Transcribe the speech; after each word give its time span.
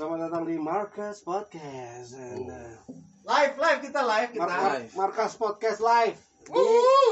Selamat 0.00 0.32
datang 0.32 0.48
di 0.48 0.56
Marcus 0.56 1.20
Podcast. 1.20 2.16
And, 2.16 2.48
uh, 2.48 2.72
Live, 3.20 3.60
live 3.60 3.80
kita 3.84 4.00
live 4.00 4.32
kita. 4.32 4.48
Mar- 4.48 4.80
Live. 4.80 4.96
Marcus 4.96 5.36
Podcast 5.36 5.84
live 5.84 6.16
di 6.40 6.64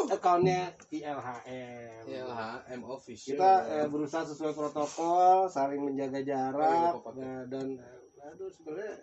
akunnya 0.08 0.72
ILHM. 0.88 2.08
ILHM 2.08 2.80
official. 2.88 3.36
Kita 3.36 3.52
eh, 3.68 3.86
berusaha 3.92 4.24
sesuai 4.32 4.56
protokol, 4.56 5.52
saling 5.52 5.84
menjaga 5.84 6.24
jarak 6.24 6.96
Oh, 7.04 7.12
iya, 7.12 7.28
eh, 7.28 7.42
dan 7.52 7.76
eh, 7.76 8.24
aduh 8.24 8.48
sebenarnya 8.56 8.96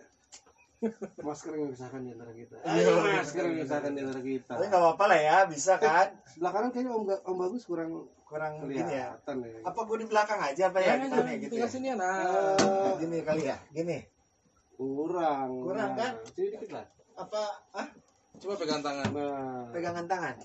masker 1.21 1.53
yang 1.53 1.69
memisahkan 1.69 2.01
di 2.01 2.09
antara 2.17 2.33
kita. 2.33 2.55
Iya, 2.65 2.89
Ayo, 2.89 2.93
masker 3.05 3.41
yang 3.45 3.53
memisahkan 3.53 3.91
di 3.93 3.99
antara 4.01 4.21
kita. 4.25 4.53
Tapi 4.57 4.65
nggak 4.65 4.81
apa-apa 4.81 5.05
lah 5.13 5.19
ya, 5.21 5.37
bisa 5.45 5.77
kan? 5.77 6.09
Sebelah 6.25 6.51
kanan 6.57 6.73
kayaknya 6.73 6.89
Om, 6.89 7.05
Om 7.21 7.37
Bagus 7.37 7.61
kurang 7.69 8.09
Kurang 8.25 8.51
gini 8.59 8.75
ya. 8.75 9.13
kelihatan 9.15 9.35
ya. 9.39 9.59
Apa 9.63 9.79
gue 9.81 9.97
di 9.97 10.07
belakang 10.07 10.39
aja 10.41 10.63
apa 10.67 10.79
ya? 10.79 10.87
Jangan, 10.91 11.05
Kita 11.05 11.21
nih 11.21 11.35
gitu 11.37 11.51
tinggal 11.51 11.69
ya. 11.69 11.73
sini 11.73 11.87
ya, 11.87 11.95
nah. 11.95 12.95
Gini 12.97 13.17
kali 13.21 13.41
ya, 13.43 13.57
gini. 13.69 13.97
kurang. 14.75 15.49
Kurang, 15.61 15.89
Nah, 15.89 15.97
kan? 15.97 16.13
Sini 16.27 16.47
dikit 16.51 16.69
lah. 16.71 16.85
Apa? 17.15 17.41
Ah, 17.71 17.87
Coba 18.35 18.53
pegang 18.57 18.81
tangan. 18.81 19.07
Nah, 19.09 19.63
pegangan 19.71 20.05
tangan. 20.05 20.35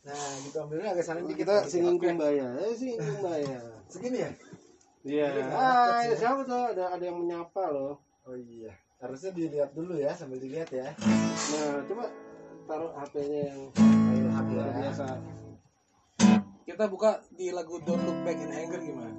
Nah, 0.00 0.14
gitu 0.40 0.56
ambilnya 0.58 0.94
agak 0.94 1.02
saling 1.02 1.26
dikit. 1.26 1.42
kita 1.42 1.66
singgung 1.66 1.98
kumbaya. 1.98 2.46
Eh, 2.62 2.72
singgung 2.72 3.02
kumbaya. 3.16 3.58
Segini 3.90 4.18
ya? 4.20 4.30
Iya. 5.02 5.26
Nggak 5.34 5.58
Ah, 5.58 5.98
sih. 6.04 6.14
siapa 6.16 6.40
tuh? 6.44 6.62
Ada 6.70 6.84
ada 6.94 7.02
yang 7.02 7.18
menyapa 7.18 7.64
loh. 7.68 7.98
Oh 8.22 8.36
iya. 8.36 8.70
Harusnya 8.98 9.32
dilihat 9.32 9.72
dulu 9.72 9.96
ya, 9.96 10.12
sambil 10.12 10.38
dilihat 10.38 10.68
ya. 10.68 10.94
Nah, 10.94 11.82
coba 11.82 12.04
taruh 12.64 12.92
HP-nya 12.94 13.40
yang 13.48 13.60
Ayo, 14.12 14.26
HP 14.28 14.48
luar 14.52 14.68
ya. 14.68 14.74
biasa. 14.80 15.06
Kita 16.68 16.84
buka 16.84 17.24
di 17.32 17.48
lagu 17.48 17.80
Don't 17.80 18.04
Look 18.04 18.28
Back 18.28 18.44
in 18.44 18.52
Anger 18.52 18.76
gimana? 18.84 19.16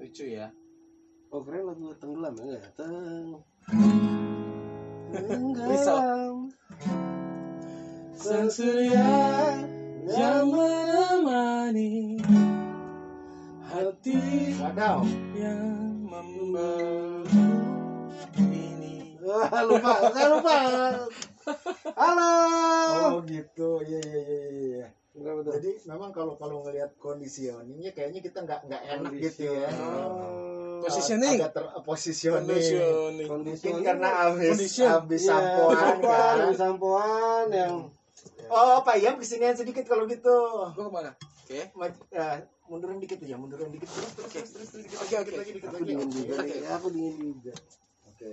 Lucu 0.00 0.24
ya. 0.24 0.48
Oh, 1.28 1.44
keren 1.44 1.68
lagu 1.68 1.92
tenggelam 2.00 2.32
ya 2.40 2.44
enggak? 2.48 2.64
Teng. 2.80 3.44
Tenggelam. 5.12 6.48
Sang 8.16 8.48
surya 8.48 9.04
yang 10.08 10.48
menemani 10.48 12.16
hati 13.68 14.16
Wadaw. 14.56 15.04
yang 15.36 16.08
membeluk 16.08 17.28
ini. 18.40 19.20
Wah, 19.20 19.60
lupa, 19.60 20.08
saya 20.08 20.28
lupa. 20.32 20.56
Halo. 22.00 22.32
Oh 23.12 23.20
gitu, 23.28 23.84
iya 23.84 24.00
iya 24.00 24.22
iya 24.24 24.48
iya, 24.48 24.86
betul. 25.44 25.54
Jadi 25.60 25.70
memang 25.84 26.10
kalau 26.10 26.34
kalau 26.34 26.64
ngelihat 26.64 26.96
kondisioningnya 26.96 27.92
kayaknya 27.92 28.20
kita 28.24 28.42
nggak 28.42 28.60
nggak 28.64 28.82
enak 28.88 29.12
gitu 29.20 29.42
ya. 29.52 29.68
Oh. 29.78 30.80
Positioning. 30.80 31.38
Agak 31.40 31.52
ter 31.52 31.64
positioning. 31.80 32.44
Conditioning. 32.44 33.28
Kondisi 33.28 33.64
Mungkin 33.68 33.84
karena 33.84 34.08
habis 34.28 34.50
Condition. 34.52 34.88
habis 34.88 35.20
Iya, 35.22 35.30
sampoan 35.32 35.76
sampoan, 35.76 36.00
kan. 36.04 36.36
habis 36.40 36.58
sampoan 36.60 37.46
yang 37.52 37.74
Oh, 38.48 38.80
Pak 38.80 38.96
Iam 39.00 39.16
kesinian 39.16 39.56
sedikit 39.56 39.84
kalau 39.84 40.04
gitu. 40.04 40.36
Gua 40.72 40.84
ke 40.88 40.92
mana? 40.92 41.12
Oke. 41.16 41.60
Maj- 41.76 42.08
eh, 42.10 42.36
mundurin 42.68 43.00
dikit 43.00 43.20
aja, 43.20 43.36
mundurin 43.36 43.68
dikit. 43.68 43.88
Terus 43.88 44.12
terus 44.12 44.28
terus 44.32 44.48
terus, 44.48 44.68
terus 44.68 44.82
dikit 44.84 44.98
Oke, 45.00 45.14
lagi, 45.14 45.16
oke. 45.16 45.24
dikit 45.24 45.38
lagi, 45.40 45.52
dikit 45.52 45.64
aku 45.64 45.76
lagi. 45.76 45.88
dingin 45.88 46.08
juga. 46.12 46.34
Oke. 46.36 46.54
Ya, 46.56 46.70
aku 46.72 46.88
dingin 46.92 47.14
juga. 47.16 47.52
Oke. 48.08 48.32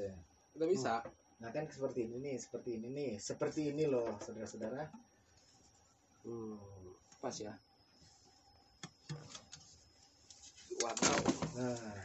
Udah 0.55 0.67
bisa. 0.67 0.93
Nah 1.41 1.49
kan 1.49 1.63
seperti 1.67 1.99
ini 2.05 2.15
nih, 2.19 2.35
seperti 2.37 2.69
ini 2.75 2.87
nih, 2.91 3.11
seperti 3.17 3.61
ini 3.71 3.83
loh, 3.87 4.07
saudara-saudara. 4.19 4.83
Hmm. 6.21 6.55
Pas 7.21 7.37
ya. 7.37 7.53
Wow. 10.81 10.97
Nah, 11.53 12.01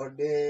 Ode 0.00 0.40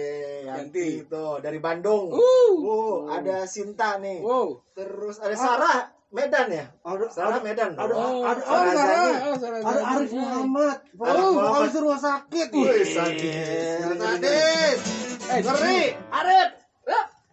ya, 0.46 0.54
Yanti. 0.54 0.78
Yanti 0.78 1.02
itu 1.02 1.26
dari 1.42 1.58
Bandung. 1.58 2.14
Uh. 2.14 2.54
Oh, 2.62 3.10
ada 3.10 3.42
Sinta 3.44 3.98
nih. 3.98 4.22
Wow. 4.22 4.62
Terus 4.70 5.18
ada 5.18 5.34
Sarah 5.34 5.90
Medan 6.10 6.46
ya? 6.48 6.66
ada 6.80 7.06
Sarah 7.10 7.42
Medan. 7.42 7.74
ada- 7.74 7.90
Oh, 7.90 8.22
ada- 8.22 8.40
oh, 8.40 8.62
Sarah. 8.70 9.26
Oh, 9.26 9.34
ada. 9.34 9.82
Arif 9.90 10.12
Muhammad. 10.12 10.78
Oh, 10.94 11.34
Muhammad. 11.34 11.66
habis 11.66 11.74
rumah 11.76 11.98
sakit. 11.98 12.48
Wih, 12.50 12.86
sadis. 12.86 13.82
Sadis. 13.90 14.78
Eh, 15.26 15.38
Ngeri. 15.42 15.82
Arif. 16.08 16.48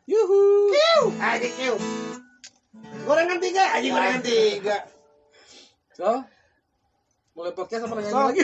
Yuhu. 0.07 0.71
Aja 1.19 1.49
kiu. 1.51 1.75
Gorengan 3.03 3.43
tiga, 3.43 3.75
aja 3.75 3.83
gorengan 3.83 4.23
tiga. 4.23 4.87
So, 5.93 6.23
mulai 7.35 7.51
podcast 7.51 7.83
apa 7.85 7.99
nyanyi 7.99 8.09
So, 8.09 8.23
lagi? 8.23 8.39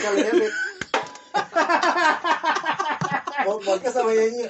Mau 3.44 3.58
podcast 3.60 3.94
sama 3.94 4.12
sama 4.14 4.14
Yanyi 4.14 4.44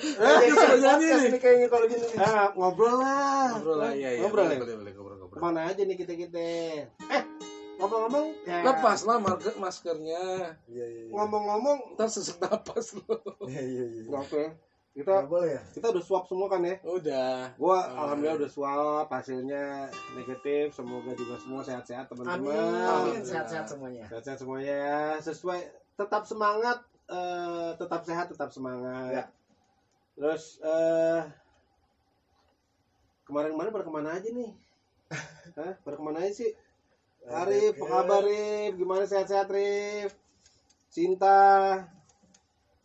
podcast 0.53 1.01
nih. 1.01 1.31
nih 1.31 1.41
kayaknya 1.41 1.67
kalau 1.67 1.85
gini 1.85 2.05
nih. 2.05 2.17
ah, 2.19 2.47
ngobrol 2.53 2.95
lah. 2.97 3.47
Ngobrol 3.55 3.77
lah, 3.79 3.91
iya, 3.91 4.09
iya. 4.13 4.21
Ngobrol 4.21 4.45
Boleh, 4.45 4.55
ya? 4.55 4.61
boleh, 4.61 4.75
boleh, 4.77 4.91
ngobrol, 4.93 5.17
ngobrol. 5.17 5.37
Ke 5.37 5.43
mana 5.43 5.59
aja 5.67 5.81
nih 5.81 5.97
kita 5.97 6.13
kita? 6.13 6.39
Eh, 7.09 7.23
ngomong-ngomong, 7.75 8.25
ya, 8.45 8.57
Lepas 8.63 8.99
lah 9.03 9.17
market 9.17 9.55
maskernya. 9.57 10.23
Iya, 10.65 10.85
iya. 10.85 11.01
iya. 11.03 11.11
ngomong-ngomong, 11.11 11.77
Ntar 11.95 12.07
sesak 12.07 12.37
napas 12.39 12.93
lo. 12.95 13.17
Iya, 13.43 13.61
iya, 13.61 13.83
iya. 13.89 14.03
oke, 14.07 14.43
kita 14.93 15.09
Nggak 15.09 15.27
boleh 15.27 15.49
ya? 15.51 15.61
kita 15.73 15.85
udah 15.89 16.03
swab 16.05 16.23
semua 16.25 16.47
kan 16.47 16.61
ya? 16.61 16.75
Udah. 16.81 17.49
Gua 17.57 17.77
Oh, 17.89 18.01
alhamdulillah 18.05 18.37
iya. 18.37 18.41
udah 18.45 18.51
swab, 18.51 19.05
hasilnya 19.09 19.63
negatif. 20.13 20.71
Semoga 20.71 21.11
juga 21.13 21.35
semua 21.37 21.61
sehat-sehat 21.61 22.05
teman-teman. 22.07 22.53
Amin. 22.85 23.19
Sehat-sehat 23.19 23.65
semuanya. 23.65 24.05
Sehat-sehat 24.05 24.37
semuanya 24.37 24.73
ya. 24.73 24.99
Sesuai, 25.17 25.59
tetap 25.93 26.23
semangat, 26.23 26.77
eh, 27.13 27.71
tetap 27.77 28.01
sehat, 28.01 28.25
tetap 28.33 28.49
semangat. 28.49 29.11
Ya. 29.13 29.25
Terus 30.17 30.57
eh 30.61 31.21
kemarin-kemarin 33.29 33.71
pada 33.73 33.85
ke 33.85 33.93
mana 33.93 34.09
aja 34.17 34.29
nih? 34.29 34.51
Hah? 35.57 35.73
Pada 35.81 35.95
ke 35.97 36.03
mana 36.03 36.25
aja 36.25 36.33
sih? 36.33 36.51
Arif, 37.23 37.79
apa 37.79 37.85
kabar 37.87 38.21
Rif? 38.27 38.75
Gimana 38.75 39.07
sehat-sehat 39.07 39.47
Rif? 39.47 40.11
Cinta. 40.91 41.79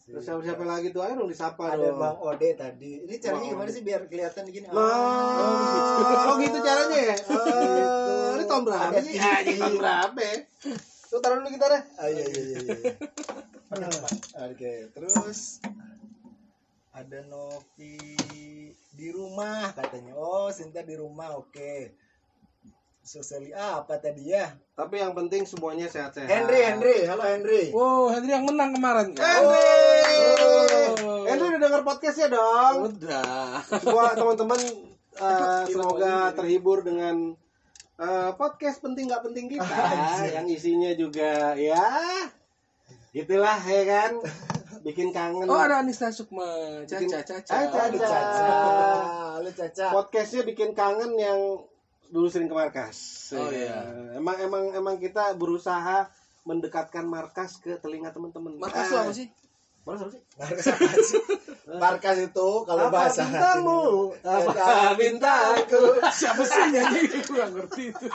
Terus 0.08 0.24
siapa-siapa 0.24 0.64
lagi 0.64 0.88
tuh? 0.88 1.04
Ayo 1.04 1.20
dong 1.20 1.28
disapa 1.28 1.74
Ada 1.74 1.92
dong. 1.92 2.00
Bang 2.00 2.16
Ode 2.22 2.56
tadi. 2.56 3.04
Ini 3.04 3.14
caranya 3.20 3.44
Bang 3.44 3.52
gimana 3.52 3.68
Ode. 3.68 3.76
sih 3.76 3.82
biar 3.84 4.02
kelihatan 4.08 4.44
gini? 4.48 4.66
Nah, 4.72 6.32
oh 6.32 6.34
gitu 6.40 6.58
caranya 6.64 6.98
ya? 7.12 7.16
Eh, 7.28 8.40
ini 8.40 8.44
tahun 8.48 8.62
berapa 8.64 8.96
sih? 9.04 9.14
Ini 9.20 9.52
tahun 9.60 9.74
berapa 9.76 10.20
ya? 10.22 10.36
Tuh 11.12 11.18
taruh 11.20 11.36
dulu 11.44 11.48
gitarnya. 11.52 11.80
Ah, 12.00 12.08
iya, 12.08 12.24
iya, 12.24 12.40
iya, 12.40 12.58
iya. 12.62 12.92
Oke, 13.68 14.88
terus 14.96 15.60
ada 16.96 17.20
Novi 17.28 18.00
di 18.96 19.08
rumah 19.12 19.76
katanya. 19.76 20.16
Oh, 20.16 20.48
Sinta 20.48 20.80
di 20.80 20.96
rumah. 20.96 21.36
Oke. 21.36 21.92
Sosiali 23.04 23.52
apa 23.52 24.00
tadi 24.00 24.32
ya? 24.32 24.56
Tapi 24.72 25.04
yang 25.04 25.12
penting 25.12 25.44
semuanya 25.44 25.84
sehat-sehat. 25.88 26.28
Henry, 26.28 26.60
Henry. 26.64 26.96
Halo 27.04 27.24
Henry. 27.28 27.68
Wow, 27.72 28.08
Henry 28.12 28.32
yang 28.32 28.48
menang 28.48 28.72
kemarin. 28.72 29.12
Henry. 29.16 29.68
Oh. 31.04 31.24
Henry 31.28 31.46
udah 31.52 31.60
denger 31.60 31.82
podcastnya 31.84 32.28
dong. 32.32 32.88
Udah. 32.88 33.64
Semua 33.84 34.16
teman-teman 34.16 34.60
Gila, 35.18 35.66
semoga 35.74 36.14
terhibur 36.32 36.86
dengan 36.86 37.34
eh, 37.98 38.30
podcast 38.38 38.78
penting 38.80 39.10
nggak 39.10 39.24
penting 39.26 39.50
kita 39.50 39.82
yang 40.38 40.46
isinya 40.46 40.94
juga 40.94 41.58
ya 41.58 41.82
gitulah 43.10 43.56
ya 43.58 43.82
kan 43.84 44.12
bikin 44.80 45.10
kangen 45.10 45.44
Oh, 45.44 45.58
ada 45.58 45.80
Anissa 45.80 46.08
Sukma. 46.08 46.44
Caca, 46.84 46.98
Bikin- 46.98 47.10
Caca. 47.10 47.36
Caca, 47.40 47.52
Halo 47.56 47.98
Caca. 47.98 48.06
Caca. 48.06 48.54
Halo 49.34 49.50
Caca. 49.50 49.86
podcastnya 49.90 50.42
bikin 50.44 50.70
kangen 50.72 51.12
yang 51.16 51.40
dulu 52.06 52.26
sering 52.26 52.46
ke 52.46 52.54
markas 52.54 52.96
Oh, 53.32 53.48
Ya. 53.48 53.74
iya. 53.74 53.78
emang 54.14 54.36
emang 54.38 54.64
emang 54.72 54.96
kita 54.96 55.34
berusaha 55.34 56.08
mendekatkan 56.42 57.04
markas 57.04 57.58
ke 57.58 57.76
telinga 57.76 58.08
teman-teman 58.08 58.56
Markas 58.56 58.88
Ah, 58.90 59.04
apa 59.04 59.12
sih? 59.12 59.28
Markas 59.84 60.00
apa 60.00 60.10
sih 60.10 60.22
Markas 60.34 60.66
apa 60.66 60.88
sih? 61.02 61.20
Markas 61.82 62.16
itu 62.22 62.48
kalau 62.62 62.82
Apa 62.82 62.92
bahasa 62.94 63.20
bintangmu 63.22 63.80
apa 64.22 64.50
Apa 64.54 64.92
bintangku 64.94 65.82
Siapa 66.10 66.42
sih 66.42 66.62
nyanyi? 66.70 67.00
Gue 67.18 67.34
gak 67.34 67.48
ngerti 67.52 67.82
itu. 67.90 68.06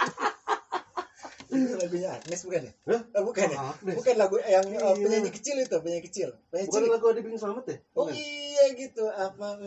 Itu 1.54 1.76
lagunya 1.80 2.10
Agnes 2.12 2.42
bukan 2.44 2.62
ya? 2.66 2.72
Hah? 2.90 3.02
Eh, 3.06 3.22
bukan 3.22 3.48
ya? 3.48 3.58
Agnes. 3.70 3.96
Bukan 3.96 4.14
lagu 4.18 4.36
yang 4.40 4.66
Iya. 4.66 4.80
penyanyi 4.96 5.30
kecil 5.30 5.56
itu, 5.58 5.76
penyanyi 5.78 6.04
kecil. 6.04 6.30
Penyanyi 6.50 6.68
bukan 6.68 6.82
kecil. 6.82 6.92
lagu 6.92 7.06
Adi 7.08 7.20
Bing 7.22 7.36
Selamat 7.36 7.64
ya 7.66 7.76
Oh 7.94 8.04
Bukan? 8.04 8.14
iya 8.16 8.64
gitu 8.74 9.04
apa 9.08 9.48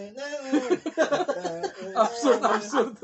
Absurd, 1.96 2.40
absurd. 2.40 2.92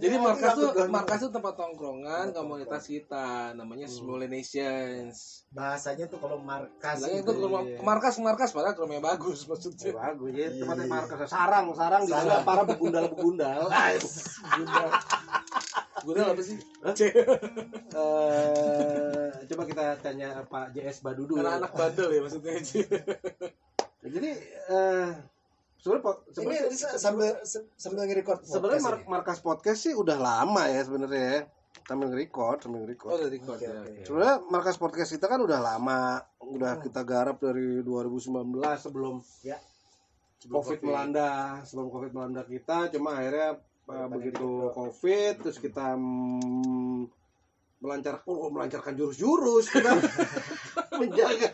Jadi 0.00 0.14
markas 0.16 0.50
tuh 0.54 0.68
markas 0.88 1.18
tuh 1.20 1.30
tempat 1.30 1.52
tongkrongan 1.54 2.30
komunitas 2.30 2.84
kita 2.84 3.52
namanya 3.52 3.86
Small 3.86 4.24
Nations. 4.24 5.44
bahasanya 5.50 6.06
tuh 6.06 6.16
kalau 6.16 6.38
markas 6.38 7.02
Bilangnya 7.02 7.20
itu 7.20 7.30
itu 7.32 7.46
iya. 7.66 7.78
markas 7.82 8.14
markas 8.18 8.48
padahal 8.50 8.74
rumahnya 8.76 9.02
bagus 9.04 9.38
Ya, 9.40 9.46
maksudnya. 9.48 9.90
bagus 9.92 10.30
ya 10.32 10.46
tempatnya 10.48 10.86
markas 10.86 11.26
sarang 11.26 11.64
sarang 11.74 12.02
di 12.02 12.08
sana 12.08 12.40
para 12.40 12.62
begundal 12.62 13.04
begundal 13.10 13.66
Gue 16.00 16.14
apa 16.16 16.40
sih? 16.40 16.56
Eh, 17.90 19.28
coba 19.46 19.62
kita 19.64 19.84
tanya 19.98 20.40
Pak 20.44 20.72
JS 20.72 21.02
Badudu 21.02 21.36
ya. 21.36 21.44
Anak-anak 21.44 21.72
bandel 21.74 22.08
ya 22.10 22.20
maksudnya 22.22 22.52
jadi 24.00 24.30
eh 24.72 25.08
sebenarnya 25.78 26.60
ini 26.66 26.76
sebenarnya 26.76 26.96
sambil 26.96 27.30
sambil 27.76 28.02
nge-record 28.04 28.40
sebenarnya 28.42 28.80
podcast 28.80 28.84
mar- 28.84 29.06
markas 29.06 29.38
podcast 29.40 29.80
sih 29.82 29.92
udah 29.92 30.16
lama 30.16 30.64
ya 30.66 30.80
sebenarnya 30.82 31.20
ya 31.20 31.40
sambil 31.84 32.08
record 32.10 32.58
sambil 32.60 32.80
Oh, 32.80 32.88
record 32.88 33.16
dari 33.18 33.36
record 33.36 33.58
Oke, 33.58 33.66
ya. 33.66 33.76
oke. 33.76 34.02
sebenarnya 34.04 34.36
markas 34.48 34.76
podcast 34.76 35.10
kita 35.12 35.26
kan 35.26 35.40
udah 35.40 35.58
lama 35.58 36.00
udah 36.40 36.80
kita 36.80 37.00
garap 37.04 37.36
dari 37.38 37.84
2019 37.84 38.60
sebelum 38.78 39.20
Ya. 39.44 39.60
Sebelum 40.40 40.64
COVID, 40.64 40.80
melanda 40.80 41.30
sebelum 41.62 41.88
COVID 41.90 42.10
melanda 42.10 42.42
kita 42.42 42.88
cuma 42.88 43.12
akhirnya 43.12 43.48
uh, 43.52 43.69
begitu 44.10 44.48
itu. 44.48 44.74
COVID 44.74 45.34
terus 45.46 45.58
kita 45.58 45.94
mm, 45.96 47.08
melancar 47.80 48.20
oh, 48.28 48.52
melancarkan 48.52 48.92
jurus-jurus 48.94 49.72
kita 49.72 49.90
menjaga 51.00 51.48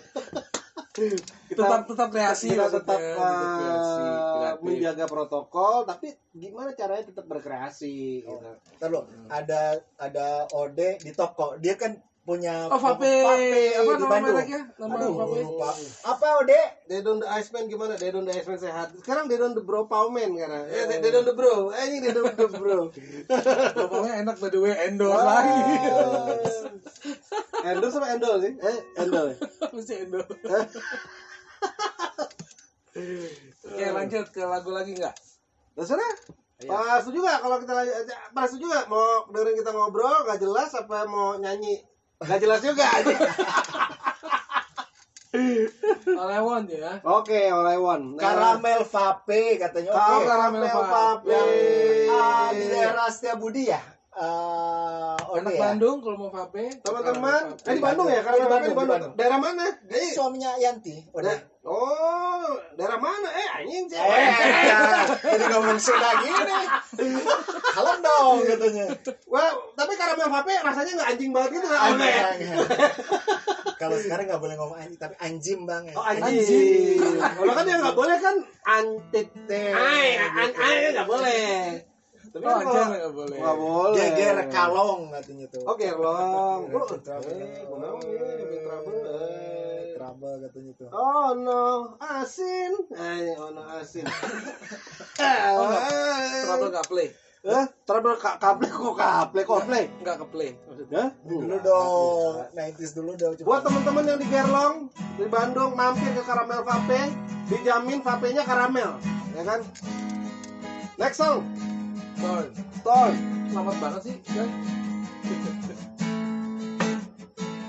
kita 0.96 1.28
Tetap 1.46 1.84
tetap 1.86 2.08
kreasi 2.08 2.56
kita 2.56 2.72
tetap 2.72 2.96
uh, 2.98 3.12
tetap 3.12 3.52
kreasi, 3.60 4.04
kreatif. 4.08 4.64
menjaga 4.64 5.04
protokol 5.04 5.84
tapi 5.84 6.08
gimana 6.32 6.72
caranya 6.72 7.04
tetap 7.12 7.24
berkreasi 7.28 8.24
Oh. 8.24 8.40
gitu. 8.40 8.48
Ntar 8.80 8.88
lo, 8.88 9.00
ada 9.28 9.76
ada 10.00 10.26
Ode 10.56 10.96
di 11.00 11.12
toko. 11.12 11.60
Dia 11.60 11.76
kan 11.76 12.00
punya 12.26 12.66
Oh, 12.66 12.74
Vape. 12.74 13.22
Apa 13.22 13.38
di 13.38 13.70
nama 13.78 14.06
Bandung. 14.10 14.34
mereknya? 14.34 14.60
Nama 14.74 14.94
Aduh, 14.98 15.14
Vape? 15.14 15.38
lupa. 15.46 15.70
Apa 16.02 16.26
Ode? 16.42 16.60
Dedon 16.90 17.22
the 17.22 17.26
Iceman 17.30 17.70
gimana? 17.70 17.94
Dedon 17.94 18.26
the 18.26 18.34
Iceman 18.34 18.58
sehat. 18.58 18.90
Sekarang 18.98 19.30
Dedon 19.30 19.54
the 19.54 19.62
Bro 19.62 19.86
Paumen 19.86 20.34
sekarang. 20.34 20.66
Eh, 20.66 20.98
Dedon 20.98 21.22
the 21.22 21.32
Bro. 21.32 21.70
Eh, 21.70 21.86
ini 21.86 22.02
Dedon 22.02 22.34
the 22.34 22.50
Bro. 22.50 22.90
Bapaknya 23.78 24.26
enak 24.26 24.36
by 24.36 24.50
the 24.50 24.58
way 24.58 24.74
endorse 24.74 25.22
lagi. 25.22 25.54
Endol 27.66 27.90
sama 27.90 28.06
endol 28.10 28.38
sih? 28.38 28.54
Eh, 28.58 28.78
ya? 28.94 29.22
Apa 29.62 29.78
sih 29.82 29.96
endorse? 30.06 30.38
Oke 33.66 33.84
lanjut 33.90 34.26
ke 34.30 34.42
lagu 34.42 34.70
lagi 34.70 34.94
nggak? 34.94 35.14
Terserah. 35.74 36.14
Iya. 36.56 36.72
Pas 36.72 37.04
setuju 37.04 37.20
gak 37.20 37.44
kalau 37.44 37.60
kita 37.60 37.72
lanjut? 37.76 37.94
Pas 38.32 38.48
setuju 38.48 38.64
gak 38.72 38.88
mau 38.88 39.28
dengerin 39.28 39.60
kita 39.60 39.76
ngobrol 39.76 40.24
gak 40.24 40.40
jelas 40.40 40.72
apa 40.72 41.04
mau 41.04 41.36
nyanyi? 41.36 41.84
Gak 42.16 42.40
jelas 42.40 42.60
juga. 42.64 42.84
Alewon 46.16 46.64
ya. 46.72 46.96
Oke, 47.04 47.52
all 47.52 47.68
I 47.68 47.76
want. 47.76 48.16
Nah, 48.16 48.22
Karamel 48.24 48.80
Vape 48.88 49.60
katanya. 49.60 49.90
Oke. 49.92 50.24
Karamel 50.24 50.64
Karamel 50.64 50.64
Vape. 50.64 51.28
Yang 51.28 51.48
ah, 52.08 52.48
di 52.56 52.64
daerah 52.72 53.06
Setiabudi 53.12 53.68
ya? 53.68 53.80
Ah, 54.16 55.12
Ode 55.28 55.44
Anak 55.44 55.52
ya? 55.52 55.60
Bandung 55.60 56.00
kalau 56.00 56.16
mau 56.16 56.30
vape. 56.32 56.80
Teman-teman, 56.80 57.52
Vape. 57.52 57.68
eh 57.68 57.74
di 57.76 57.82
Bandung 57.84 58.08
ya? 58.08 58.20
Di 58.20 58.24
Karena 58.24 58.48
Bandung, 58.48 58.48
di 58.48 58.64
di 58.64 58.72
Bandung. 58.72 58.88
Bandung. 58.96 59.12
Daerah 59.20 59.38
mana? 59.44 59.66
Eh, 59.92 60.10
suaminya 60.16 60.50
Yanti. 60.56 60.96
Ode. 61.12 61.34
Oh, 61.66 62.46
daerah 62.72 62.94
mana? 62.94 63.26
Eh, 63.26 63.48
anjing 63.58 63.90
sih. 63.90 63.98
Eh, 63.98 64.30
jadi 65.20 65.44
ngomong 65.50 65.74
Sunda 65.76 66.14
gini. 66.22 66.62
Halo 67.74 67.92
dong 67.98 68.38
katanya. 68.46 68.86
Wah, 69.26 69.50
tapi 69.74 69.92
karamel 69.94 70.30
vape 70.30 70.54
rasanya 70.56 70.92
nggak 70.94 71.08
anjing 71.10 71.30
banget 71.34 71.50
gitu 71.52 71.66
Anjing. 71.66 72.06
aneh. 72.06 72.54
Kalau 73.76 73.98
sekarang 73.98 74.24
nggak 74.24 74.38
boleh 74.38 74.54
ngomong 74.54 74.78
anjing, 74.78 74.94
tapi 74.96 75.18
anjing 75.18 75.60
bang 75.66 75.82
ya. 75.84 75.94
Oh 75.94 76.06
anjing. 76.06 77.02
Kalau 77.34 77.52
kan 77.52 77.64
yang 77.66 77.80
nggak 77.82 77.98
boleh 77.98 78.16
kan 78.16 78.36
antit. 78.64 79.26
Teh. 79.44 79.72
Ay, 79.74 80.08
an 80.22 80.50
ay 80.54 80.74
nggak 80.94 81.08
boleh. 81.08 81.82
Tapi 82.26 82.42
Oh, 82.42 82.52
kan 82.52 82.62
kalau 82.62 82.86
nggak 82.86 83.10
boleh. 83.12 83.38
nggak 83.38 83.58
boleh. 83.58 83.96
geger 83.96 84.38
kalong 84.48 85.02
katanya 85.10 85.46
tuh 85.48 85.62
Oke, 85.66 85.86
long. 85.90 86.60
Geger 86.62 86.78
Oh, 86.78 86.86
trouble. 86.96 87.34
ya, 88.06 88.44
big 88.44 88.62
trouble. 88.62 89.02
Eh. 90.06 90.14
trouble 90.14 90.38
katanya 90.46 90.72
tuh 90.78 90.88
Oh 90.94 91.28
no, 91.34 91.62
asin. 91.98 92.72
Eh, 92.94 93.34
oh 93.34 93.50
no, 93.50 93.62
asin. 93.74 94.06
Oh, 95.18 95.64
nggak. 95.66 95.82
Trouble 96.46 96.70
nggak 96.70 96.88
play. 96.88 97.08
Eh, 97.46 97.66
trouble 97.86 98.18
ka 98.18 98.38
kaple 98.38 98.66
kok 98.70 98.94
kaple 98.98 99.42
kople. 99.42 99.82
Nggak 100.02 100.16
ke 100.22 100.26
play. 100.30 100.50
Maksudnya? 100.66 101.04
dulu 101.26 101.56
dong 101.62 102.34
90s 102.54 102.92
dulu 102.94 103.12
dong 103.14 103.34
coba 103.38 103.46
Buat 103.46 103.60
teman-teman 103.66 104.04
yang 104.06 104.18
di 104.22 104.28
Gerlong 104.30 104.76
di 105.18 105.26
Bandung 105.26 105.72
mampir 105.74 106.10
ke 106.14 106.22
Karamel 106.22 106.62
Vape, 106.62 107.02
dijamin 107.50 108.02
vape-nya 108.02 108.42
karamel, 108.42 108.98
ya 109.32 109.42
kan? 109.46 109.60
Next 110.98 111.18
song, 111.22 111.46
Torn. 112.18 112.48
Torn. 112.82 113.14
Selamat 113.48 113.76
banget 113.78 114.00
sih, 114.10 114.16
kan? 114.26 114.48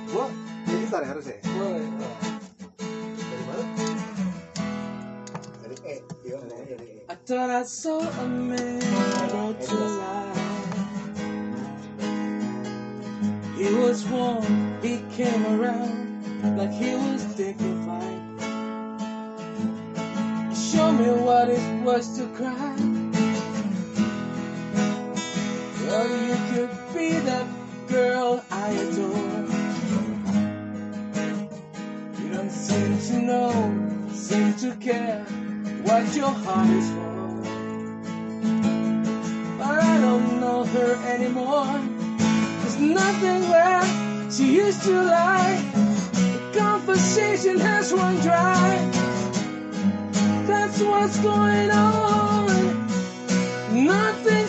Gua 0.07 0.46
main 0.87 0.93
gitar 0.93 1.03
ya 1.03 1.09
harusnya. 1.11 1.35
Boleh. 1.43 1.83
Dari 3.27 3.43
mana? 3.43 3.63
dari 5.59 5.75
E 5.83 5.95
iya 6.23 6.37
dari 6.47 6.87
E 6.87 7.01
I 7.11 7.15
thought 7.27 7.51
I 7.51 7.63
saw 7.67 7.99
a 7.99 8.25
man 8.27 8.79
brought 9.27 9.59
to 9.67 9.75
life. 9.75 10.47
He 13.57 13.67
was 13.73 14.05
warm, 14.07 14.45
he 14.79 15.03
came 15.11 15.43
around 15.59 16.23
like 16.55 16.71
he 16.71 16.95
was 16.95 17.23
dignified. 17.35 18.23
Show 20.55 20.91
me 20.93 21.09
what 21.25 21.49
it 21.49 21.67
was 21.83 22.15
to 22.15 22.27
cry. 22.37 22.75
Well, 25.87 26.07
you 26.27 26.37
could 26.53 26.73
be 26.93 27.17
that 27.25 27.47
girl 27.87 28.43
I 28.51 28.71
adore. 28.71 29.46
To 33.07 33.21
know, 33.21 33.51
seem 34.11 34.53
to 34.55 34.75
care 34.75 35.23
what 35.83 36.13
your 36.13 36.29
heart 36.29 36.69
is 36.69 36.89
for. 36.91 37.53
But 39.57 39.79
I 39.79 40.01
don't 40.01 40.41
know 40.41 40.65
her 40.65 40.95
anymore. 41.07 41.79
There's 42.59 42.77
nothing 42.79 43.49
left 43.49 44.35
she 44.35 44.55
used 44.55 44.83
to 44.83 45.03
lie. 45.03 45.55
The 46.13 46.59
conversation 46.59 47.57
has 47.61 47.93
run 47.93 48.19
dry. 48.19 48.75
That's 50.45 50.81
what's 50.81 51.17
going 51.21 51.71
on. 51.71 52.87
Nothing's 53.71 54.46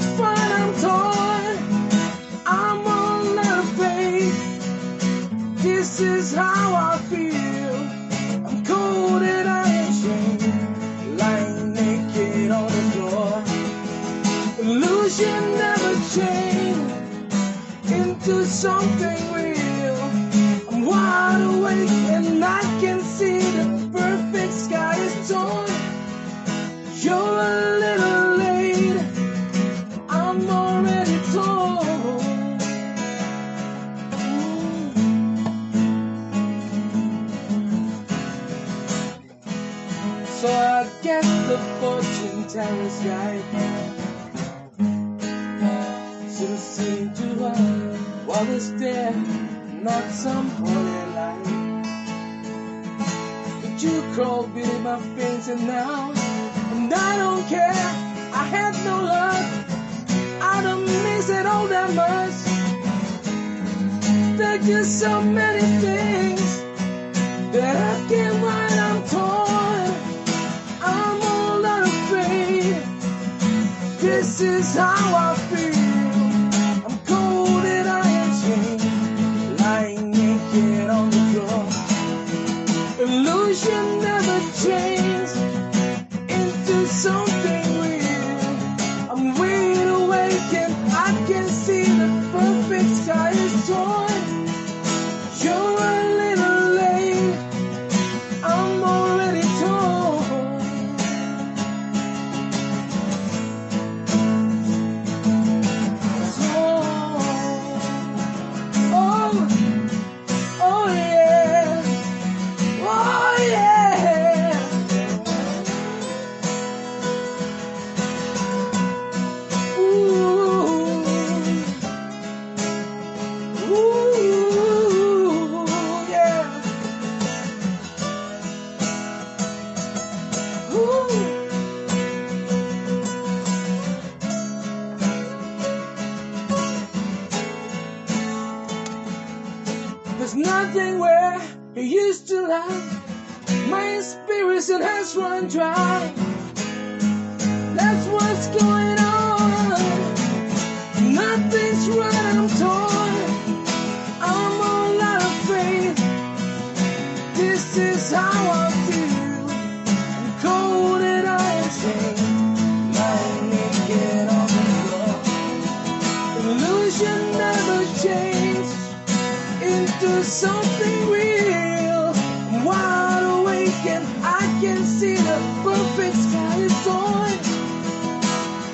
into 170.00 170.22
something 170.22 171.10
real. 171.10 172.12
I'm 172.14 172.64
wide 172.64 173.40
awake 173.40 173.84
and 173.86 174.06
I 174.24 174.40
can 174.60 174.84
see 174.84 175.16
the 175.16 175.38
perfect 175.64 176.16
sky 176.16 176.58
is 176.58 176.86
on. 176.86 177.30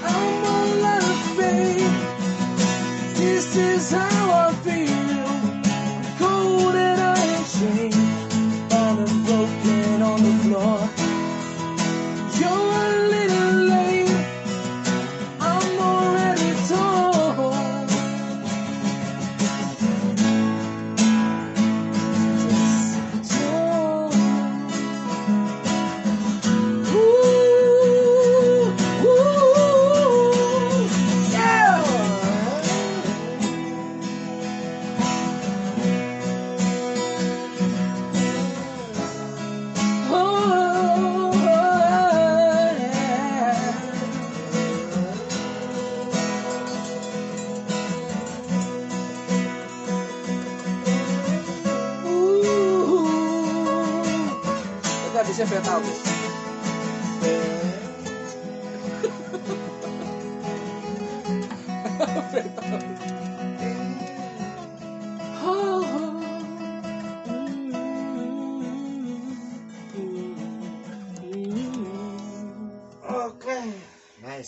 I'm 0.04 0.44
all 0.44 0.84
out 0.84 1.02
of 1.02 1.36
faith. 1.36 2.14
This 3.16 3.56
is 3.56 3.90
how 3.92 4.23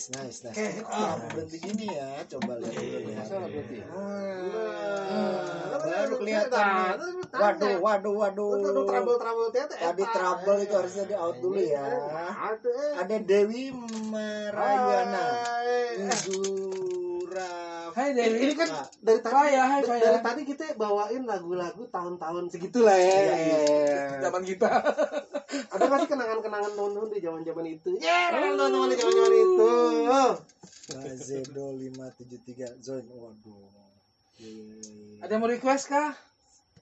Nice, 0.07 0.39
nice, 0.39 0.39
nice. 0.47 0.55
Oke, 0.55 0.63
Ini 0.71 0.81
kok 0.87 0.95
ah. 0.95 1.19
berhenti 1.27 1.57
gini 1.59 1.85
ya? 1.91 2.23
Coba 2.31 2.55
lihat 2.63 2.79
dulu 2.79 2.95
ya. 3.11 3.19
Masalah? 3.19 3.47
Nah, 5.67 5.79
baru 5.83 6.15
kelihatan. 6.23 6.63
nih. 6.63 6.95
Waduh, 7.35 7.75
waduh, 7.83 8.13
waduh. 8.15 8.51
Aduh, 8.55 8.87
trouble-trouble 8.87 9.51
tete. 9.51 9.75
Tadi 9.75 10.03
trouble 10.07 10.63
itu 10.63 10.75
harusnya 10.79 11.03
di 11.11 11.15
out 11.19 11.35
dulu 11.43 11.59
ya. 11.59 11.83
Ada 13.03 13.17
Dewi 13.19 13.75
Marayana. 14.07 15.27
Zura. 16.23 17.66
Hai 17.97 18.13
Ini, 18.13 18.21
Dewi. 18.29 18.37
ini 18.45 18.53
kan 18.53 18.69
Nah, 18.69 18.85
dari 19.01 19.19
tadi 19.25 19.33
Faya, 19.33 19.63
hai, 19.73 19.81
dari 19.81 20.19
tadi 20.21 20.41
kita 20.45 20.77
bawain 20.77 21.25
lagu-lagu 21.25 21.81
tahun-tahun 21.89 22.53
segitulah 22.53 22.93
ya. 22.93 23.09
Iya, 23.09 23.35
iya. 23.41 24.21
Zaman 24.21 24.45
kita. 24.45 24.69
Ada 25.73 26.05
sih 26.05 26.09
kenangan-kenangan 26.13 26.77
tahun-tahun 26.77 27.09
di 27.09 27.19
zaman-zaman 27.25 27.65
itu? 27.65 27.89
Ya, 27.97 28.37
tahun-tahun 28.37 28.93
di 28.93 28.97
zaman-zaman 29.01 29.33
itu. 29.33 29.73
Mazedo 30.93 31.65
573 31.73 32.85
join. 32.85 33.05
Waduh. 33.17 33.65
Iya, 34.37 34.45
iya, 34.45 34.77
iya. 34.77 35.17
Ada 35.25 35.31
yang 35.33 35.41
mau 35.41 35.49
request 35.49 35.89
kah? 35.89 36.13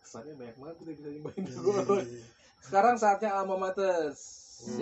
Kesannya 0.04 0.36
banyak 0.36 0.56
banget 0.60 0.75
udah 0.84 0.93
bisa 0.99 1.10
nyobain 1.15 1.43
Iya, 1.47 1.95
iya. 2.12 2.23
Sekarang 2.60 2.99
saatnya 2.99 3.32
alma 3.39 3.56
maters. 3.56 4.19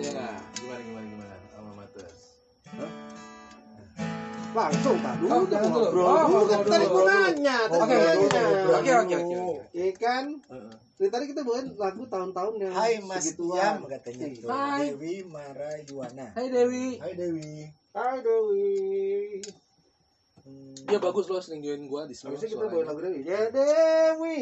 Ya 0.02 0.10
nggak? 0.10 0.34
Gimana 0.58 0.82
gimana 0.82 1.06
gimana 1.06 1.34
alma 1.54 1.72
maters. 1.78 2.18
Langsung 4.54 4.96
dulu 5.02 5.34
Oh, 5.34 5.42
ngobrol 5.66 6.06
Oh, 6.06 6.22
dulu 6.30 6.44
kan 6.46 6.58
tadi 6.62 6.86
gua 6.86 7.02
nanya, 7.10 7.58
tadi 7.66 7.82
Oke, 7.82 7.94
oke, 7.98 8.06
nanya. 8.06 8.44
Oke 8.70 8.90
oke 8.94 9.14
oke. 9.18 9.34
oke. 9.34 9.56
Iya 9.74 9.88
kan? 9.98 10.24
Heeh. 10.30 10.74
Dari 10.94 11.10
tadi 11.10 11.24
kita 11.34 11.42
bawain 11.42 11.66
lagu 11.74 12.06
tahun-tahun 12.06 12.54
yang 12.62 12.70
Hai 12.70 13.02
Mas 13.02 13.18
segituan. 13.26 13.58
Yam 13.58 13.90
katanya 13.90 14.26
tuh. 14.30 14.46
Hai. 14.46 14.94
Dewi 14.94 15.14
Marayana. 15.26 16.26
Hai 16.38 16.46
Dewi. 16.46 16.86
Hai 17.02 17.12
Dewi. 17.18 17.50
Hai 17.90 18.16
Dewi. 18.22 18.70
Hmm. 20.46 20.76
Dia 20.86 20.98
bagus 21.02 21.26
loh 21.26 21.42
sering 21.42 21.66
join 21.66 21.82
gua 21.90 22.06
di 22.06 22.14
semua. 22.14 22.38
Habisnya 22.38 22.54
kita 22.54 22.64
bawain 22.70 22.86
lagu 22.86 23.00
Dewi. 23.02 23.26
Ya 23.26 23.50
Dewi, 23.50 24.38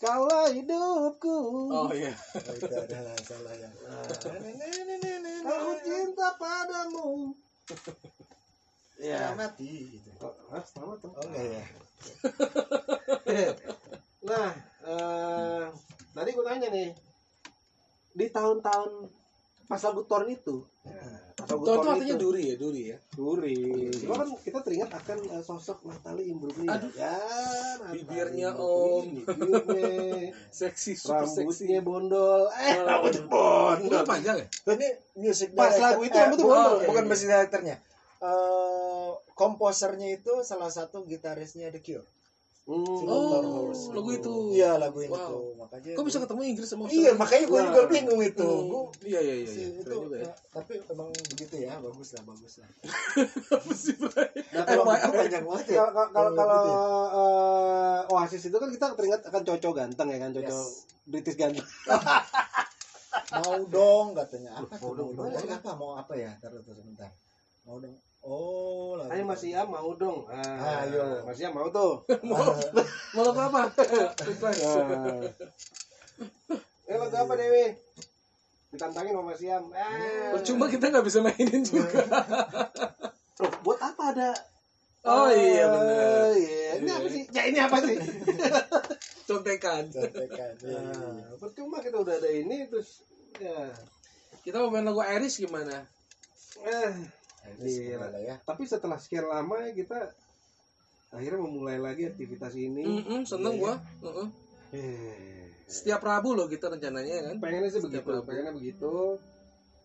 kaulah 0.00 0.48
hidupku. 0.48 1.36
Oh 1.68 1.92
iya. 1.92 2.16
Oh, 2.16 2.54
itu 2.56 2.74
adalah 2.80 3.16
salah 3.20 3.54
ya. 3.60 3.68
Aku 5.44 5.72
cinta 5.84 6.28
padamu. 6.40 7.36
Ya 9.02 9.34
mati 9.34 9.98
gitu. 9.98 10.10
Oh, 10.18 10.30
ah, 10.48 10.62
selamat 10.62 10.96
dong. 11.02 11.12
Oh 11.12 11.24
enggak 11.26 11.44
ya. 11.50 11.64
Nah, 14.22 14.54
eh, 14.86 15.64
tadi 16.12 16.30
gue 16.30 16.44
tanya 16.46 16.68
nih, 16.70 16.94
di 18.12 18.26
tahun-tahun 18.28 18.90
pas 19.66 19.82
lagu 19.82 20.06
Torn 20.06 20.30
itu, 20.30 20.62
pas 21.34 21.46
lagu 21.48 21.62
Tuh 21.64 21.74
itu 21.74 21.88
artinya 21.88 22.14
itu, 22.14 22.22
duri 22.22 22.42
ya, 22.44 22.54
duri 22.54 22.82
ya. 22.86 22.98
duri. 23.12 23.58
Cuma 23.98 24.14
kan 24.14 24.28
kita 24.38 24.58
teringat 24.62 24.90
akan 24.94 25.18
eh, 25.26 25.42
sosok 25.42 25.82
Natalie 25.82 26.30
Imbruglia. 26.30 26.70
Aduh. 26.70 26.90
Ya, 26.94 27.18
Natalie 27.82 27.98
Bibirnya, 27.98 28.48
Imbruglia, 28.54 29.26
Bibirnya, 29.26 30.30
Seksi, 30.62 30.92
super 30.94 31.24
seksi. 31.24 31.42
rambutnya 31.42 31.80
bondol. 31.82 32.42
Eh, 32.52 32.74
rambutnya 32.78 33.22
Rambutnya 33.26 33.26
bondol. 33.82 34.02
panjang 34.06 34.36
ya? 34.38 34.46
Ini 34.70 34.88
music 35.18 35.48
Pas 35.52 35.74
lagu 35.74 36.00
itu 36.04 36.14
eh, 36.14 36.20
rambutnya 36.20 36.46
bukan, 36.46 36.62
bondol. 36.62 36.86
bukan 36.86 37.04
music 37.10 37.26
directornya. 37.26 37.76
Eh 38.22 38.51
komposernya 39.42 40.08
itu 40.12 40.32
salah 40.42 40.70
satu 40.70 41.02
gitarisnya 41.02 41.68
The 41.68 41.82
Cure. 41.82 42.06
Motor 42.62 43.10
Oh, 43.42 43.42
Horse. 43.66 43.90
lagu 43.90 44.10
itu. 44.14 44.30
Iya 44.54 44.78
lagu 44.78 45.02
Wow. 45.02 45.18
tuh 45.18 45.58
makanya. 45.58 45.98
Kok 45.98 46.06
bisa 46.06 46.18
ketemu 46.22 46.40
Inggris 46.46 46.68
sama 46.70 46.86
Iya 46.86 47.10
makanya 47.12 47.44
gue 47.44 47.58
juga 47.60 47.80
Nah. 47.82 47.90
bingung 47.90 48.20
itu. 48.22 48.46
Hmm. 48.46 48.70
Gua 48.70 48.82
Iya 49.02 49.18
iya 49.20 49.34
iya. 49.34 49.48
si 49.50 49.60
iya. 49.60 49.82
itu 49.82 49.90
juga 49.90 50.16
ya. 50.16 50.22
ya, 50.22 50.32
tapi 50.48 50.72
emang 50.86 51.08
begitu 51.10 51.54
ya 51.58 51.74
bagus 51.82 52.08
lah 52.14 52.22
bagus 52.22 52.52
lah. 52.62 52.68
Apa 53.58 53.72
sih, 53.74 53.94
Bray? 53.98 54.30
Nah, 54.54 54.62
kalau 54.62 54.84
FYI. 54.86 55.10
Panjang 55.10 55.42
banget 55.42 55.66
ya. 55.66 55.74
kalau 55.82 56.06
kalau 56.08 56.30
kalau 56.38 56.60
ya. 56.62 56.78
eh, 57.18 58.00
Oasis 58.14 58.42
itu 58.46 58.54
kan 58.54 58.70
kita 58.70 58.86
teringat 58.94 59.20
akan 59.26 59.42
Coco 59.42 59.68
ganteng 59.74 60.08
ya 60.08 60.18
kan 60.18 60.30
Coco 60.30 60.54
Yes. 60.54 60.86
British 61.02 61.34
ganteng. 61.34 61.66
mau 63.34 63.58
dong 63.66 64.06
katanya 64.14 64.50
apa 64.54 64.74
Mau 64.78 64.92
dong, 64.94 65.10
mau 65.12 65.26
apa 65.26 65.70
mau 65.74 65.92
apa 65.94 66.12
ya 66.14 66.30
taruh 66.38 66.62
sebentar 66.62 67.10
mau 67.64 67.76
dong 67.76 67.92
oh 68.22 68.96
lagu 68.98 69.10
Ayo 69.12 69.22
Mas 69.26 69.42
Iam 69.42 69.68
mau 69.68 69.90
dong. 69.94 70.24
Ah, 70.30 70.86
Ayo. 70.86 71.26
Mas 71.26 71.38
Iam 71.42 71.52
mau 71.52 71.68
tuh. 71.68 72.06
Mau 73.12 73.22
lagu 73.28 73.40
apa? 73.42 73.68
Request. 74.24 74.62
Eh 76.86 76.96
lagu 76.96 77.16
apa 77.16 77.32
Dewi? 77.36 77.76
Ditantangin 78.72 79.12
sama 79.12 79.34
Mas 79.34 79.42
Iam. 79.42 79.64
Eh. 79.74 80.32
Percuma 80.32 80.64
kita 80.66 80.88
nggak 80.88 81.04
bisa 81.04 81.18
mainin 81.20 81.60
juga. 81.60 82.08
Loh, 83.42 83.52
buat 83.66 83.80
apa 83.82 84.16
ada? 84.16 84.30
Oh 85.02 85.26
iya 85.28 85.66
Eh, 85.66 85.68
benar. 85.68 86.30
Iya. 86.32 86.70
Ini 86.78 86.90
apa 86.94 87.08
sih? 87.10 87.22
Ya 87.34 87.42
ini 87.50 87.58
apa 87.58 87.76
sih? 87.82 87.96
Contekan. 89.28 89.90
contekan 89.90 90.52
iya, 90.62 90.78
iya, 90.78 90.78
iya. 90.78 91.08
Nah, 91.10 91.36
percuma 91.42 91.82
kita 91.82 91.98
udah 91.98 92.14
ada 92.22 92.30
ini 92.30 92.70
terus 92.70 93.02
ya. 93.42 93.66
Kita 94.46 94.62
mau 94.62 94.70
main 94.70 94.86
lagu 94.86 95.02
Iris 95.02 95.42
gimana? 95.42 95.82
Eh, 96.62 96.92
Gila. 97.44 97.58
boleh 97.58 98.08
lah 98.08 98.22
ya 98.22 98.36
tapi 98.42 98.62
setelah 98.64 98.96
sekian 98.96 99.26
lama 99.26 99.56
ya 99.60 99.70
kita 99.72 99.98
akhirnya 101.12 101.40
memulai 101.40 101.76
lagi 101.76 102.08
aktivitas 102.08 102.54
ini. 102.54 103.04
Mm 103.04 103.22
seneng 103.22 103.58
gua. 103.58 103.76
Heeh. 104.00 104.28
Eh, 104.72 105.44
Setiap 105.66 106.00
Rabu 106.00 106.32
loh 106.32 106.46
kita 106.46 106.68
rencananya 106.68 107.28
kan. 107.28 107.36
pengennya 107.38 107.68
sih 107.68 107.80
Setiap 107.80 108.00
begitu, 108.00 108.10
Rabu. 108.14 108.26
pengennya 108.26 108.52
begitu. 108.52 108.94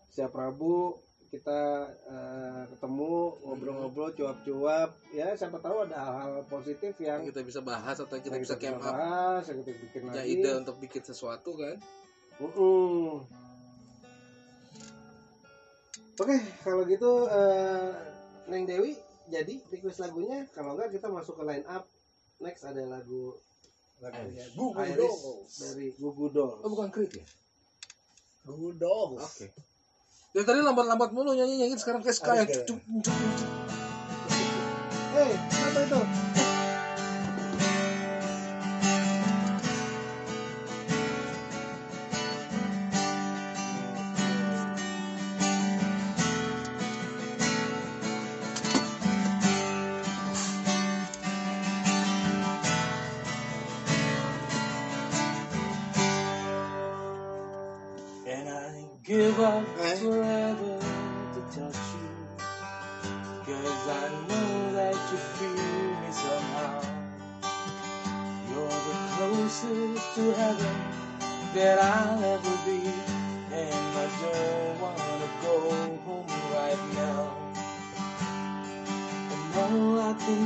Setiap 0.08 0.32
Rabu 0.32 0.96
kita 1.28 1.60
eh, 2.08 2.62
ketemu 2.70 3.12
ngobrol-ngobrol 3.42 4.10
cuap-cuap 4.10 4.96
ya 5.12 5.36
siapa 5.36 5.60
tahu 5.60 5.84
ada 5.84 6.00
hal-hal 6.00 6.40
positif 6.48 6.96
yang 6.96 7.20
Yang 7.20 7.36
kita 7.36 7.40
bisa 7.44 7.60
bahas 7.60 7.96
atau 7.98 8.16
kita 8.16 8.32
yang 8.32 8.40
bisa 8.40 8.56
camp 8.56 8.80
up. 8.80 8.88
bahas, 8.88 9.42
yang 9.44 9.58
kita 9.60 9.72
bikin 9.78 10.00
Punya 10.02 10.16
lagi. 10.18 10.32
ide 10.32 10.50
untuk 10.56 10.76
bikin 10.78 11.02
sesuatu 11.04 11.50
kan. 11.52 11.76
Mm-mm. 12.38 13.28
Oke, 16.18 16.34
kalau 16.66 16.82
gitu 16.82 17.30
eh, 17.30 17.94
Neng 18.50 18.66
Dewi 18.66 18.98
jadi 19.30 19.54
request 19.70 20.02
lagunya. 20.02 20.50
Kalau 20.50 20.74
enggak 20.74 20.90
kita 20.90 21.06
masuk 21.06 21.38
ke 21.38 21.44
line 21.46 21.66
up. 21.70 21.86
Next 22.42 22.66
ada 22.66 22.82
lagu 22.86 23.34
lagunya 23.98 24.46
Iris 24.46 24.54
Gugu 24.54 24.78
Iris 24.78 24.98
Dolls 24.98 25.50
dari 25.58 25.86
Gugu 25.94 26.26
Dolls. 26.30 26.62
Oh 26.62 26.70
bukan 26.70 26.90
Creed 26.90 27.12
ya? 27.18 27.26
Gugu 28.46 28.70
Dolls 28.78 29.22
Oke. 29.22 29.46
Dari 30.34 30.44
tadi 30.46 30.60
lambat-lambat 30.62 31.10
mulu 31.10 31.34
nyanyi-nyanyi 31.34 31.78
sekarang 31.78 32.02
kayak 32.02 32.14
Sky. 32.14 32.46
Eh, 35.18 35.34
apa 35.34 35.78
itu? 35.82 36.00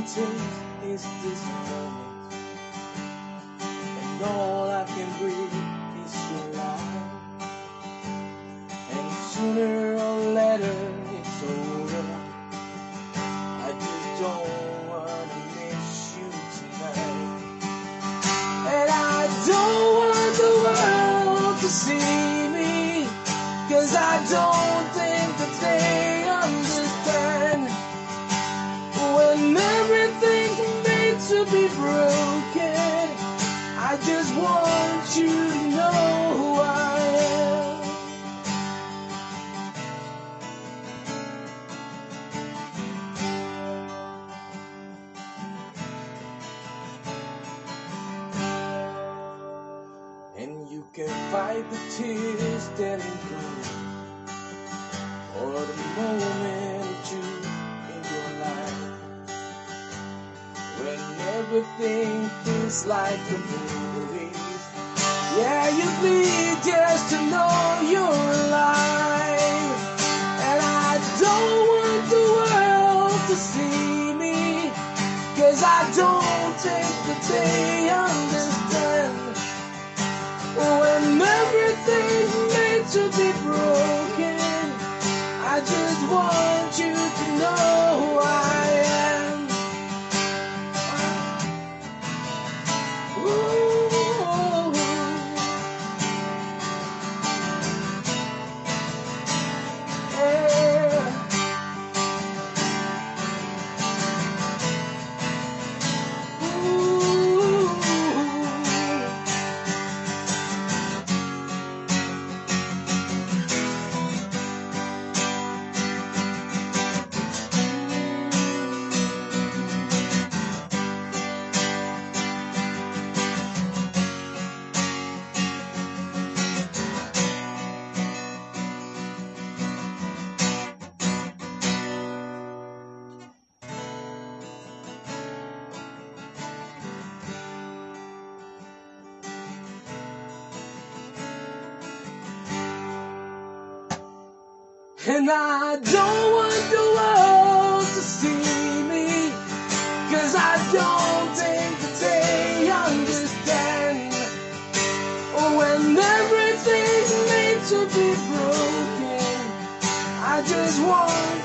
All 0.03 0.09
I 0.09 0.15
can 0.15 0.35
take 0.81 0.89
is 0.91 1.03
this 1.21 2.02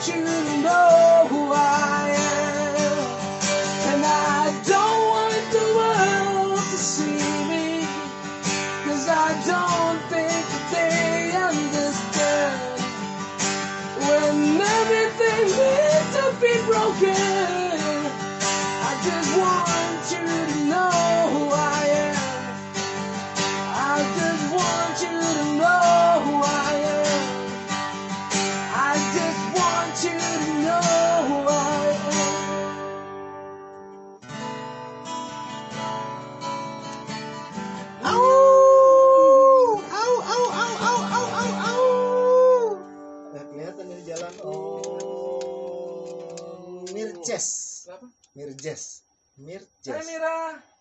you 0.07 0.38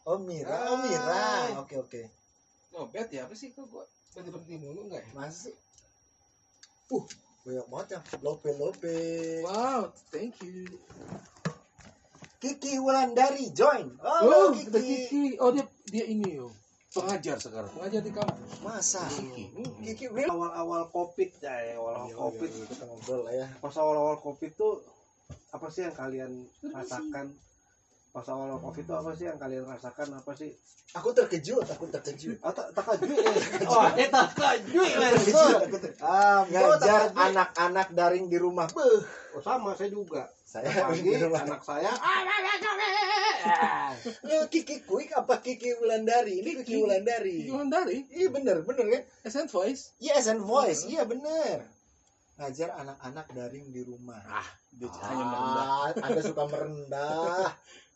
Oh, 0.08 0.16
Mira. 0.18 0.72
Oh, 0.72 0.80
Mira. 0.80 1.60
Oke, 1.60 1.76
oke. 1.76 2.02
Ngobet 2.72 3.12
ya 3.12 3.28
apa 3.28 3.36
sih 3.36 3.52
kok 3.52 3.68
gua 3.68 3.84
berhenti 4.16 4.32
berhenti 4.32 4.56
mulu 4.58 4.88
enggak 4.88 5.04
ya? 5.04 5.12
Masa 5.12 5.52
sih? 5.52 5.56
Uh, 6.88 7.04
banyak 7.44 7.68
banget 7.68 7.88
ya. 7.92 8.00
Lope, 8.24 8.50
lope. 8.56 8.98
Wow, 9.44 9.92
thank 10.08 10.40
you. 10.40 10.64
Kiki 12.38 12.78
Wulandari 12.78 13.50
join. 13.52 13.98
Oh, 14.00 14.22
Oh, 14.24 14.48
Kiki. 14.54 14.72
Kiki. 15.10 15.24
Oh 15.42 15.52
dia 15.52 15.66
dia 15.90 16.06
ini 16.06 16.38
yo. 16.38 16.54
Pengajar 16.88 17.38
sekarang, 17.38 17.70
pengajar 17.76 18.02
di 18.02 18.10
kampus. 18.16 18.52
Masa? 18.64 19.04
Kiki. 19.12 19.52
Kiki 19.84 20.06
real. 20.08 20.32
Awal-awal 20.32 20.88
covid 20.90 21.30
ya, 21.38 21.76
awal-awal 21.76 22.08
Iya, 22.10 22.16
covid. 22.16 22.50
iya, 22.50 22.66
kita 22.66 22.84
ngobrol 22.88 23.22
lah 23.28 23.34
ya. 23.36 23.48
Pas 23.60 23.76
awal-awal 23.76 24.18
covid 24.18 24.52
tuh 24.56 24.82
apa 25.52 25.68
sih 25.68 25.84
yang 25.84 25.94
kalian 25.94 26.32
rasakan? 26.64 27.34
Pas 28.18 28.34
awal-awal 28.34 28.58
covid 28.58 28.82
tuh 28.90 28.98
apa 28.98 29.14
sih 29.14 29.30
yang 29.30 29.38
kalian 29.38 29.62
rasakan? 29.62 30.10
Apa 30.18 30.34
sih? 30.34 30.50
Aku 30.98 31.14
terkejut, 31.14 31.62
aku 31.70 31.86
terkejut. 31.86 32.42
Ah, 32.42 32.50
tak 32.50 32.74
takajui 32.74 33.14
ya. 33.14 33.30
Oh, 33.70 33.86
eh 33.94 34.10
takajui 34.10 34.90
lah. 34.98 35.14
Terkejut, 35.14 35.70
aku 35.70 35.78
ter- 35.78 35.94
Ah, 36.02 36.42
Ngajar 36.50 37.14
anak-anak 37.14 37.94
daring 37.94 38.26
di 38.26 38.42
rumah. 38.42 38.66
Beuh. 38.74 39.06
Oh, 39.38 39.42
sama 39.46 39.78
saya 39.78 39.94
juga. 39.94 40.26
Saya 40.50 40.66
Pagi 40.66 41.14
anak 41.14 41.62
saya 41.62 41.94
ah, 41.94 42.26
Ya, 44.34 44.50
Kiki 44.50 44.82
Quick 44.82 45.14
apa 45.14 45.38
Kiki 45.38 45.78
Wulandari? 45.78 46.42
Ini 46.42 46.66
Kiki 46.66 46.74
Kiki. 46.74 46.82
Wulandari. 46.82 47.38
Gimana 47.46 47.86
dari? 47.86 48.02
Iya 48.18 48.34
bener, 48.34 48.66
bener 48.66 48.86
kan? 48.98 49.04
SN 49.30 49.46
Voice. 49.46 49.94
Yes 50.02 50.26
and 50.26 50.42
voice, 50.42 50.90
iya 50.90 51.06
bener. 51.06 51.70
Ngajar 52.42 52.82
anak-anak 52.82 53.30
daring 53.38 53.70
di 53.70 53.86
rumah. 53.86 54.18
Ah, 54.26 54.50
dia 54.74 54.90
hanya 55.06 55.26
merendah. 55.30 55.66
Ah, 55.68 55.90
Anda 56.02 56.22
suka 56.26 56.44
merendah. 56.50 57.54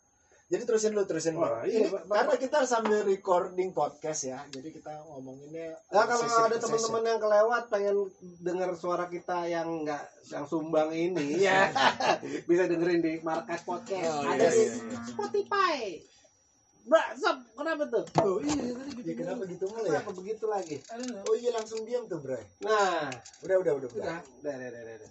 Jadi 0.52 0.68
terusin 0.68 0.92
lu, 0.92 1.08
terusin 1.08 1.32
lu. 1.32 1.48
Wah, 1.48 1.64
iya, 1.64 1.88
Ini 1.88 2.12
karena 2.12 2.36
kita 2.36 2.68
sambil 2.68 3.00
recording 3.08 3.72
podcast 3.72 4.28
ya, 4.28 4.44
jadi 4.52 4.68
kita 4.68 4.92
ngomonginnya. 5.08 5.80
Nah, 5.88 6.04
kalau 6.04 6.28
sesi 6.28 6.40
ada 6.44 6.60
teman-teman 6.60 7.02
yang 7.08 7.20
kelewat 7.24 7.64
pengen 7.72 7.96
dengar 8.44 8.76
suara 8.76 9.08
kita 9.08 9.48
yang 9.48 9.80
enggak 9.80 10.04
yang 10.28 10.44
sumbang 10.44 10.92
ini 10.92 11.40
ya 11.48 11.72
bisa 12.44 12.68
dengerin 12.68 13.00
di 13.00 13.12
Market 13.24 13.64
Podcast. 13.64 14.12
Oh, 14.12 14.28
ada 14.28 14.44
iya, 14.44 14.48
di 14.52 14.60
iya, 14.60 14.76
iya. 14.76 14.98
Spotify. 15.08 15.76
Bra, 16.84 17.02
sob, 17.16 17.36
kenapa 17.56 17.82
tuh? 17.88 18.04
Oh 18.20 18.36
iya, 18.44 18.76
tadi 18.76 18.90
gitu. 18.92 19.08
Ya, 19.08 19.14
kenapa 19.24 19.42
gitu 19.48 19.64
mulai 19.72 19.88
ya? 19.88 20.04
Kenapa 20.04 20.10
begitu 20.20 20.44
lagi? 20.52 20.76
Oh 21.32 21.34
iya 21.38 21.50
langsung 21.56 21.80
diam 21.88 22.04
tuh, 22.12 22.20
Bray. 22.20 22.44
Nah, 22.60 23.08
Udah, 23.40 23.56
udah, 23.56 23.72
udah, 23.80 23.88
udah. 23.88 24.04
udah, 24.04 24.20
udah, 24.44 24.52
udah, 24.68 24.80
udah, 24.84 24.94
udah. 25.00 25.10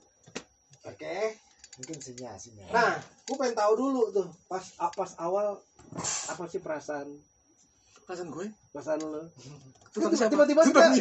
Oke. 0.85 1.17
Mungkin 1.81 1.97
sinyal, 1.97 2.37
sinyal. 2.37 2.69
Nah, 2.69 2.93
gue 3.01 3.35
pengen 3.41 3.57
tahu 3.57 3.73
dulu 3.73 4.13
tuh 4.13 4.29
pas 4.45 4.61
pas 4.77 5.11
awal 5.17 5.57
apa 6.29 6.43
sih 6.45 6.61
perasaan 6.61 7.09
Perasaan 8.05 8.29
gue? 8.29 8.47
perasaan 8.69 8.99
lo? 9.01 9.23
Tiba-tiba 9.97 10.61
kita-? 10.61 10.93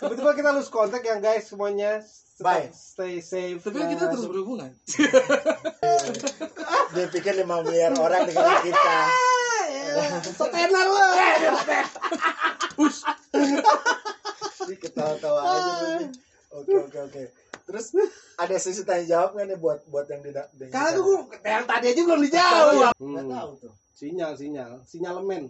Tiba-tiba 0.00 0.32
kita 0.32 0.50
lose 0.56 0.72
kontak 0.72 1.04
yang 1.04 1.20
guys 1.20 1.44
semuanya. 1.50 2.00
Bye. 2.40 2.72
Stay 2.72 3.20
safe. 3.20 3.60
Tapi 3.60 3.76
kan 3.78 3.90
kita 3.92 4.10
terus 4.10 4.26
berhubungan. 4.26 4.70
Dia 6.94 7.06
pikir 7.10 7.34
5 7.36 7.46
miliar 7.46 7.92
orang 7.94 8.26
dengan 8.26 8.58
kita. 8.64 8.98
Setenar 10.38 10.86
lo. 10.88 11.08
Ini 14.66 14.76
ketawa-tawa 14.78 15.40
aja. 15.42 16.06
Oke, 16.54 16.74
oke, 16.86 16.98
oke. 17.10 17.22
Terus 17.64 17.96
ada 18.36 18.56
sesi 18.60 18.84
tanya 18.84 19.04
jawab 19.08 19.30
nggak 19.34 19.46
nih 19.48 19.58
buat 19.58 19.80
buat 19.88 20.04
yang 20.04 20.20
tidak 20.20 20.52
Kagak 20.68 21.00
gua 21.00 21.24
yang 21.40 21.64
tadi 21.64 21.86
aja 21.90 22.00
belum 22.04 22.20
dijawab. 22.22 22.92
Nggak 23.00 23.24
Hmm. 23.24 23.32
tahu 23.32 23.50
tuh. 23.58 23.72
Sinyal, 23.94 24.32
sinyal, 24.36 24.72
sinyalemen. 24.84 25.44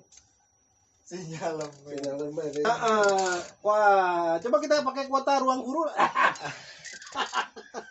Sinyal 1.04 1.58
Sinyalemen. 1.84 2.48
Heeh. 2.64 3.34
Wah, 3.60 4.38
coba 4.38 4.56
kita 4.62 4.80
pakai 4.80 5.04
kuota 5.10 5.42
ruang 5.42 5.60
guru. 5.60 5.84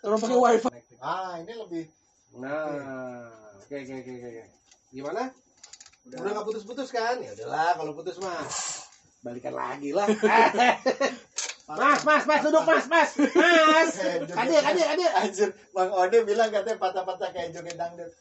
Orang 0.07 0.19
pakai 0.19 0.39
wifi. 0.39 0.69
Ah, 0.97 1.38
ini 1.38 1.53
lebih 1.53 1.86
Nah, 2.33 3.29
oke 3.62 3.75
oke 3.77 3.93
oke 3.93 4.12
oke. 4.17 4.43
Gimana? 4.89 5.29
Udah. 6.09 6.17
Udah 6.17 6.29
nggak 6.33 6.47
putus-putus 6.49 6.89
kan? 6.89 7.21
Ya 7.21 7.29
udahlah 7.38 7.77
kalau 7.77 7.93
putus 7.93 8.17
mah 8.17 8.41
balikan 9.21 9.53
lagi 9.53 9.93
lah. 9.93 10.09
mas, 11.67 12.02
mas, 12.04 12.23
mas 12.28 12.39
duduk 12.43 12.63
mas, 12.67 12.86
mas, 12.91 13.10
mas. 13.15 13.89
Kadir, 14.38 14.60
kadir, 14.60 14.86
kadir. 14.86 15.10
Anjir, 15.15 15.49
Bang 15.71 15.91
Ode 15.95 16.17
bilang 16.28 16.52
katanya 16.52 16.76
patah-patah 16.76 17.30
kayak 17.32 17.56
joget 17.56 17.80
dangdut. 17.80 18.12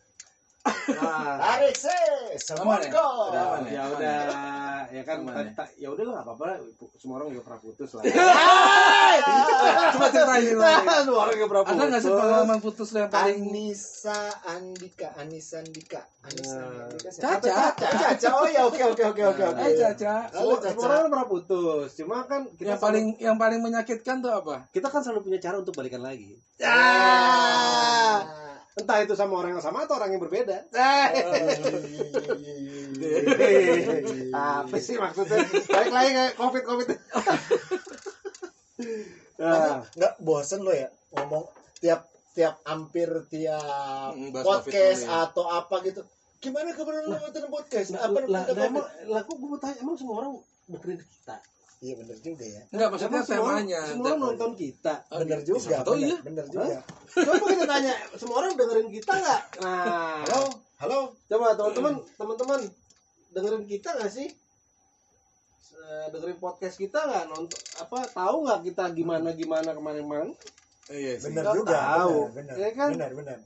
Nah, 0.62 1.42
Tarik 1.42 1.74
se, 1.74 1.98
semua 2.38 2.78
Aman 2.78 2.86
ya? 2.86 2.94
go. 2.94 3.06
Udah 3.34 4.61
ya 4.90 5.00
ya 5.00 5.02
kan, 5.06 5.22
ya? 5.22 5.64
ya 5.78 5.88
udah 5.94 6.04
lah 6.08 6.18
apa-apa 6.26 6.44
lah. 6.50 6.56
Semua 6.98 7.22
orang 7.22 7.30
juga 7.30 7.42
pernah 7.46 7.60
putus 7.62 7.90
lah. 7.94 8.02
Coba 9.94 10.06
ceritain. 10.10 10.44
Semua 11.04 11.20
orang 11.22 11.34
juga 11.38 11.48
pernah 11.52 11.64
putus. 11.68 11.78
Ada 11.78 11.84
nggak 11.86 12.00
sih 12.02 12.12
pengalaman 12.12 12.58
putus 12.58 12.88
yang 12.90 13.10
paling 13.12 13.40
Anissa 13.46 14.20
Andika, 14.48 15.08
Anissa 15.20 15.56
Andika, 15.62 16.02
Anissa 16.26 16.58
Nah. 16.58 16.88
Andika. 16.90 17.10
Caca. 17.12 17.56
Caca. 17.78 18.28
Oh 18.34 18.48
ya, 18.50 18.62
oke 18.66 18.82
oke 18.96 19.02
oke 19.14 19.22
oke 19.22 19.42
oke. 19.42 19.64
Caca. 19.78 20.14
Semua, 20.32 20.84
orang 20.88 21.10
pernah 21.12 21.28
putus. 21.28 21.88
Cuma 21.94 22.24
kan 22.26 22.48
kita 22.56 22.74
Yang 22.74 22.80
paling 22.80 23.06
yang 23.20 23.36
paling 23.38 23.60
menyakitkan 23.62 24.24
tuh 24.24 24.32
apa? 24.32 24.66
kita 24.72 24.88
kan 24.88 25.04
selalu 25.04 25.28
punya 25.28 25.38
cara 25.38 25.60
untuk 25.60 25.76
balikan 25.76 26.02
lagi. 26.02 26.34
Ah. 26.64 28.41
Entah 28.72 29.04
itu 29.04 29.12
sama 29.12 29.36
orang 29.36 29.52
yang 29.52 29.64
sama 29.64 29.84
atau 29.84 30.00
orang 30.00 30.16
yang 30.16 30.22
berbeda. 30.22 30.64
Apa 34.32 34.76
sih 34.80 34.96
maksudnya? 34.96 35.44
Balik 35.68 35.92
lagi 35.92 36.10
kayak 36.16 36.34
covid 36.40 36.62
covid. 36.64 36.88
Nah, 39.36 39.84
Nggak 39.92 40.14
bosen 40.20 40.64
lo 40.64 40.72
ya 40.72 40.88
ngomong 41.12 41.44
tiap 41.78 42.08
tiap 42.32 42.64
hampir 42.64 43.08
tiap 43.28 44.16
bahas 44.32 44.46
podcast 44.46 45.04
ya. 45.04 45.28
atau 45.28 45.44
apa 45.44 45.84
gitu. 45.84 46.00
Gimana 46.40 46.72
kabar 46.72 47.04
lu 47.04 47.12
nonton 47.12 47.46
podcast? 47.52 47.94
lah, 47.94 48.08
Apa 48.08 48.18
lah, 48.26 48.42
lah, 48.50 48.56
emang, 48.56 48.82
COVID? 48.82 49.06
lah, 49.12 49.20
kok 49.22 49.36
gue 49.38 49.46
mau 49.46 49.60
tanya, 49.60 49.76
emang 49.78 49.94
semua 49.94 50.14
orang 50.18 50.32
dengerin 50.66 50.98
kita? 50.98 51.36
Iya 51.82 51.98
bener 51.98 52.14
juga 52.22 52.46
ya. 52.46 52.62
Enggak 52.70 52.88
maksudnya 52.94 53.10
Emang 53.18 53.26
semua 53.26 53.42
temanya. 53.58 53.80
Semua 53.90 54.06
orang 54.06 54.20
nonton 54.22 54.50
kita. 54.54 54.94
Oh, 55.10 55.18
Bener 55.18 55.38
gitu. 55.42 55.58
juga. 55.58 55.76
Tahu 55.82 55.94
bener, 55.98 56.06
iya. 56.06 56.16
bener 56.22 56.44
juga. 56.46 56.78
Coba 57.12 57.44
kita 57.50 57.66
tanya, 57.66 57.92
semua 58.14 58.36
orang 58.38 58.52
dengerin 58.54 58.88
kita 58.88 59.12
nggak? 59.12 59.42
Nah, 59.60 60.22
Halo, 60.22 60.42
halo. 60.78 60.98
coba 61.26 61.46
teman-teman, 61.58 61.94
teman-teman 62.14 62.60
dengerin 63.34 63.64
kita 63.66 63.88
nggak 63.98 64.08
sih? 64.08 64.28
Eh, 65.74 66.06
dengerin 66.08 66.38
podcast 66.38 66.78
kita 66.78 67.02
nggak 67.02 67.24
nonton 67.28 67.58
apa 67.76 67.98
tahu 68.08 68.36
nggak 68.46 68.60
kita 68.62 68.84
gimana 68.94 69.34
gimana 69.34 69.74
kemarin-kemarin 69.74 70.30
Iya 70.86 71.18
sih. 71.18 71.30
Bener 71.30 71.42
Nggak 71.42 71.56
juga. 71.58 71.74
tahu. 71.74 72.16
Bener, 72.30 72.54
Ya 72.54 72.68
bener, 72.70 72.72
kan? 72.72 72.90
bener, 72.94 73.10
bener. 73.18 73.38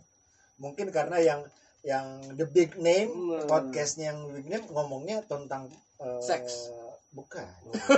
Mungkin 0.57 0.87
karena 0.89 1.17
yang 1.19 1.41
yang 1.81 2.07
the 2.35 2.45
big 2.45 2.77
name 2.77 3.09
Bener. 3.33 3.49
podcastnya 3.49 4.13
yang 4.13 4.29
big 4.31 4.45
name 4.47 4.65
ngomongnya 4.69 5.25
tentang 5.25 5.73
eh, 5.97 6.21
Seks. 6.21 6.69
Bukan. 7.17 7.49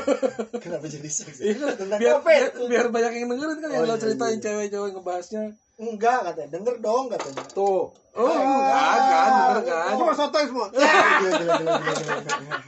Kenapa 0.62 0.86
jadi 0.86 1.10
seks? 1.10 1.42
Iya 1.42 1.58
kan, 1.58 1.74
Tentang 1.74 1.98
biar, 1.98 2.14
COVID. 2.16 2.42
biar, 2.54 2.68
biar 2.70 2.86
banyak 2.88 3.12
yang 3.16 3.26
dengerin 3.28 3.58
kan 3.58 3.68
yang 3.68 3.82
Oh, 3.82 3.84
lo 3.84 3.92
iya, 3.92 3.98
ceritain 3.98 4.30
iya. 4.32 4.44
cewek-cewek 4.46 4.90
ngebahasnya. 4.94 5.42
Enggak 5.76 6.18
katanya. 6.24 6.48
Denger 6.54 6.74
dong 6.78 7.04
katanya. 7.08 7.42
tuh 7.48 7.90
Oh, 8.14 8.26
enggak 8.30 8.94
kan, 9.00 9.30
bener 9.52 9.62
kan? 9.64 9.90
semua 9.92 10.10
sotoy 10.12 10.44
semua 10.44 10.66
Gila, 10.74 11.30
gila, 11.30 11.52
gila, 11.52 11.54
gila, 11.54 11.74
gila, 11.78 12.14
gila. 12.18 12.58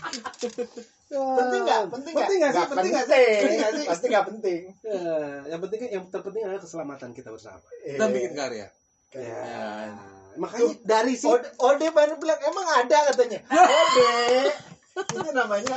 Penting 1.10 1.60
nggak? 1.60 1.80
Penting 1.88 2.12
nggak? 2.12 2.22
penting 2.22 2.38
nggak 2.38 2.52
sih 2.52 2.64
penting 2.64 2.90
nggak 2.90 3.06
sih 3.06 3.26
penting. 3.26 3.58
penting 3.58 3.86
Pasti 3.86 4.06
nggak 4.06 4.26
penting. 4.28 4.60
Ya, 4.80 5.18
yang 5.48 5.60
penting 5.60 5.78
yang 5.88 6.04
terpenting 6.08 6.42
adalah 6.44 6.60
keselamatan 6.60 7.10
kita 7.10 7.28
bersama 7.28 7.58
Dan 7.84 8.06
Iya. 8.06 8.06
bikin 8.12 8.32
karya. 8.32 8.58
ya. 8.58 8.68
Ya. 9.12 9.90
makanya 10.32 10.70
dari 10.84 11.18
Ode, 11.18 11.50
Ode 11.58 11.86
baru 11.90 12.14
bilang 12.16 12.38
emang 12.40 12.66
ada 12.76 12.98
katanya. 13.06 13.42
Ode 13.50 14.14
itu 15.00 15.30
namanya 15.32 15.76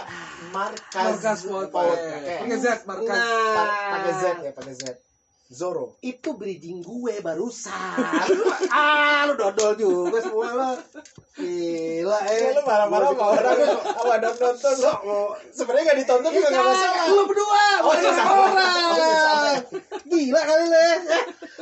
markas 0.51 1.19
Markas 1.23 1.39
podcast. 1.47 2.01
Pakai 2.43 2.57
Z, 2.59 2.65
markas. 2.83 3.17
Nah. 3.17 3.91
pakai 3.95 4.13
Z 4.19 4.23
ya 4.43 4.51
pakai 4.51 4.73
Z. 4.75 4.83
Zoro. 5.54 6.02
itu 6.02 6.34
bridging 6.34 6.82
gue 6.82 7.22
barusan 7.22 8.26
ah 8.74 9.24
lu 9.24 9.38
dodol 9.38 9.72
juga 9.74 10.18
semua 10.18 10.50
lo 10.50 10.72
gila 11.34 12.20
eh 12.26 12.34
Eh, 12.34 12.52
lu 12.52 12.62
marah-marah 12.62 13.10
sama 13.10 13.26
orang 13.32 13.58
sama 13.86 14.13
ada 14.18 14.30
nonton 14.34 14.74
lu. 14.76 14.92
Sebenarnya 15.50 15.84
nggak 15.88 16.00
ditonton 16.00 16.30
juga 16.30 16.48
nggak 16.50 16.66
masalah. 16.68 17.06
lu 17.08 17.22
berdua 17.26 17.63
Oh, 17.76 17.89
bukan 17.89 18.02
iya, 18.04 18.24
orang 18.26 18.84
Oh, 18.84 18.98
iya, 18.98 19.54
gila 20.04 20.42
kali 20.42 20.66
le 20.68 20.88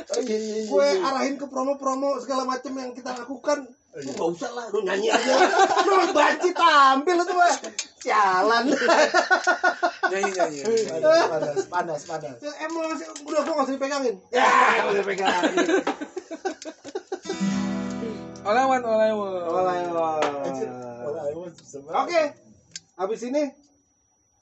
Oh, 0.02 0.20
iya, 0.20 0.36
iya, 0.36 0.36
iya, 0.36 0.62
gue 0.66 0.86
iya. 0.88 1.04
arahin 1.04 1.34
ke 1.36 1.46
promo-promo 1.46 2.16
segala 2.18 2.42
macam 2.44 2.72
yang 2.74 2.92
kita 2.92 3.12
lakukan 3.14 3.64
Oh, 3.92 4.00
iya. 4.00 4.08
Lu 4.08 4.12
nggak 4.14 4.28
usah 4.32 4.50
lah, 4.52 4.64
lu 4.68 4.78
nyanyi 4.82 5.08
aja. 5.08 5.32
lu 5.84 5.94
banci 6.10 6.48
tampil 6.50 7.12
itu 7.14 7.34
mah. 7.36 7.52
Jalan. 8.00 8.64
Nyanyi-nyanyi. 10.12 10.60
Panas, 10.92 11.24
panas, 11.32 11.64
panas, 11.72 12.00
panas. 12.04 12.36
Ya, 12.44 12.52
Emang 12.68 12.92
masih 12.92 13.06
udah 13.24 13.40
gua 13.40 13.52
nggak 13.56 13.64
usah 13.64 13.74
dipegangin. 13.80 14.14
Ya, 14.36 14.44
nggak 14.44 14.92
usah 14.92 15.02
dipegangin. 15.02 15.56
Olawan, 18.42 18.82
olawan. 18.82 20.30
Anjir, 20.42 20.68
Oke, 21.94 22.22
habis 22.98 23.22
ini 23.22 23.54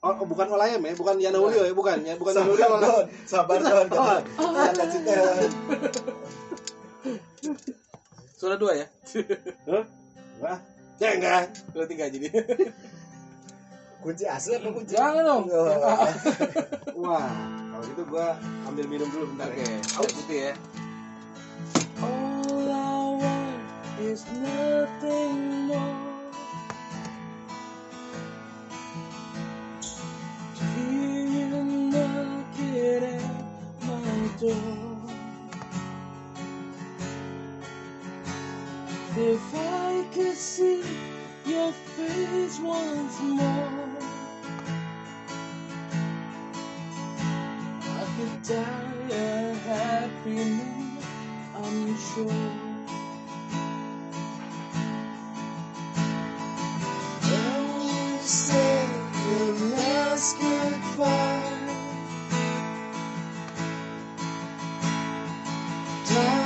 Oh, 0.00 0.16
oh, 0.16 0.24
bukan 0.24 0.48
Olayam 0.48 0.80
ya, 0.80 0.96
bukan 0.96 1.20
Yana 1.20 1.36
Ulio 1.36 1.60
ya, 1.60 1.76
bukan 1.76 2.00
ya, 2.00 2.16
bukan 2.16 2.32
Yana 2.32 2.48
Ulio. 2.48 3.04
Sabar 3.28 3.60
sabar 3.60 3.84
don. 3.84 4.24
Oh. 4.40 4.56
Sudah 8.40 8.56
dua 8.56 8.72
ya? 8.80 8.86
Hah? 9.68 9.84
Wah, 10.40 10.58
ya 10.96 11.08
enggak. 11.20 11.52
Sudah 11.76 11.84
tiga 11.84 12.08
jadi. 12.08 12.32
Kunci 14.00 14.24
asli 14.24 14.56
apa 14.56 14.68
kunci? 14.72 14.96
Jangan 14.96 15.22
dong. 15.28 15.44
Oh. 15.52 16.08
Wah, 17.04 17.28
kalau 17.68 17.84
gitu 17.84 18.02
gua 18.08 18.32
ambil 18.64 18.88
minum 18.88 19.08
dulu 19.12 19.28
bentar 19.36 19.52
Oke, 19.52 19.60
ya. 19.60 19.76
air 19.76 20.08
putih 20.16 20.38
ya. 20.40 20.52
All 22.00 22.64
I 22.72 22.96
want 23.20 23.60
is 24.00 24.24
nothing 24.40 25.68
more. 25.68 26.00
To 30.56 30.64
hear 30.64 31.20
you 31.28 31.92
at 33.04 33.36
my 33.84 34.16
door. 34.40 34.96
If 39.20 39.44
I 39.52 40.08
could 40.16 40.36
see 40.40 41.09
your 41.46 41.72
face 41.72 42.60
once 42.60 43.20
more, 43.20 43.98
I 47.80 48.04
could 48.16 48.42
die 48.42 49.10
a 49.12 49.54
happy 49.54 50.36
man. 50.36 50.98
I'm 51.54 51.98
sure. 51.98 52.50
When 57.22 57.82
you 57.88 58.18
say 58.22 58.88
your 59.28 59.52
last 59.76 60.38
goodbye, 60.40 61.76
dying 66.06 66.39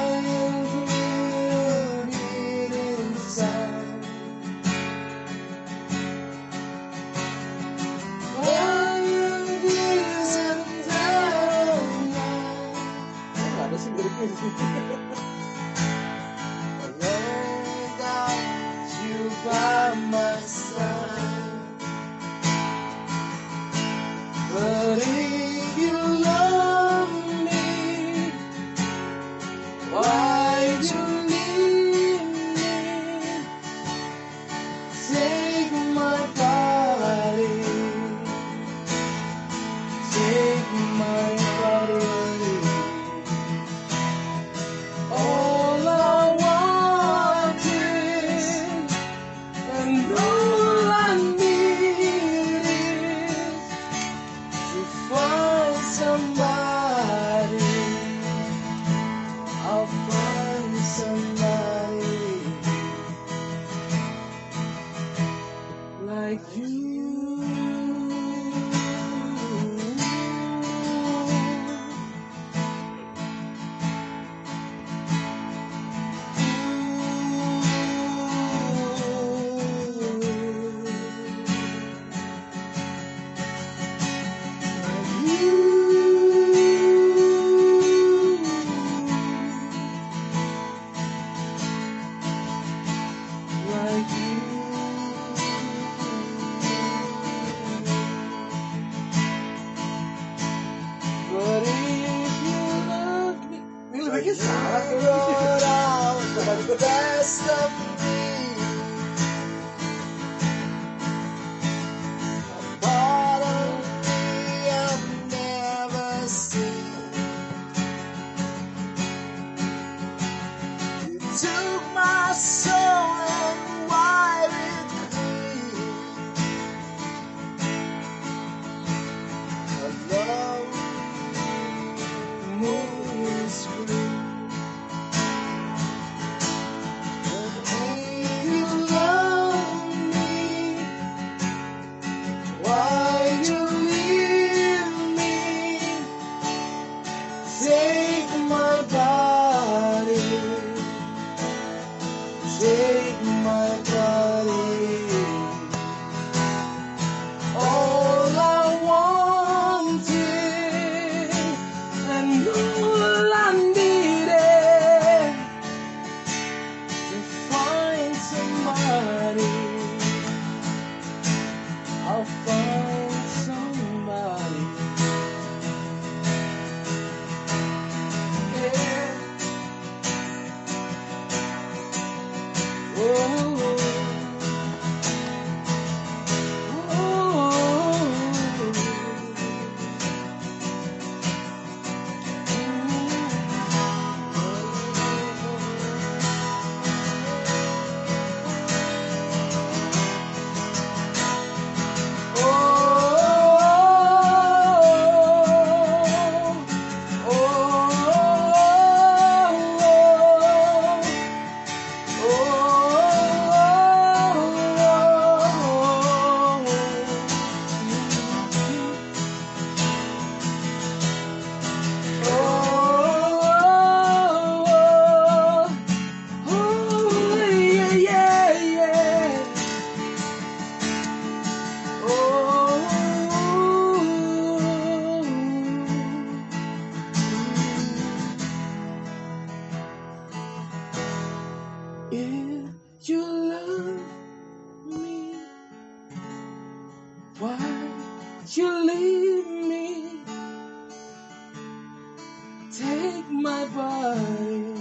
my 253.44 253.66
body. 253.66 254.72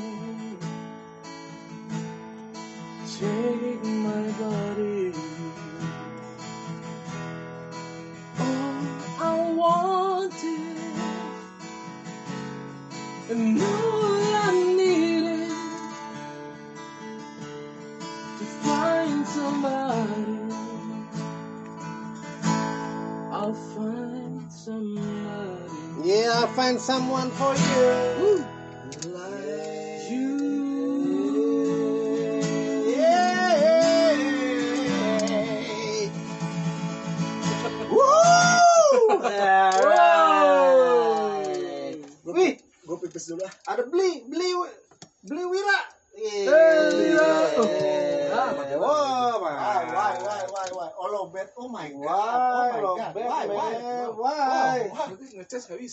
Take 3.20 3.84
my 3.84 4.28
body. 4.40 5.14
All 8.40 9.20
I 9.20 9.52
wanted, 9.52 10.78
and 13.32 13.62
all 13.62 14.36
I 14.48 14.52
needed 14.78 15.50
to 18.40 18.46
find 18.64 19.28
somebody. 19.28 20.40
I'll 23.32 23.54
find 23.76 24.52
somebody. 24.52 25.74
Yeah, 26.10 26.32
I'll 26.36 26.48
find 26.48 26.80
someone 26.80 27.30
for 27.32 27.54
you. 27.56 28.13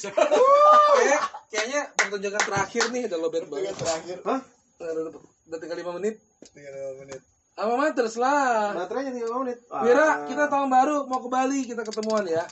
Bisa. 0.00 0.08
Kayak- 0.96 1.24
kayaknya 1.52 1.80
pertunjukan 1.92 2.42
terakhir 2.48 2.84
nih 2.88 3.02
udah 3.12 3.18
lobet 3.20 3.44
banget. 3.52 3.74
terakhir. 3.76 4.18
Hah? 4.24 4.40
Udah 5.44 5.58
tinggal 5.60 5.76
5 5.76 5.92
menit. 6.00 6.16
Tinggal 6.56 6.72
lima 6.72 6.92
menit. 7.04 7.20
Alma 7.60 7.76
Matters 7.76 8.16
lah. 8.16 8.72
Baterainya 8.72 9.12
tinggal 9.12 9.36
5 9.36 9.42
menit. 9.44 9.58
Ah. 9.68 9.84
Wira, 9.84 10.08
kita 10.24 10.48
tahun 10.48 10.68
baru 10.72 11.04
mau 11.04 11.20
ke 11.20 11.28
Bali, 11.28 11.60
kita 11.68 11.84
ketemuan 11.84 12.24
ya. 12.24 12.48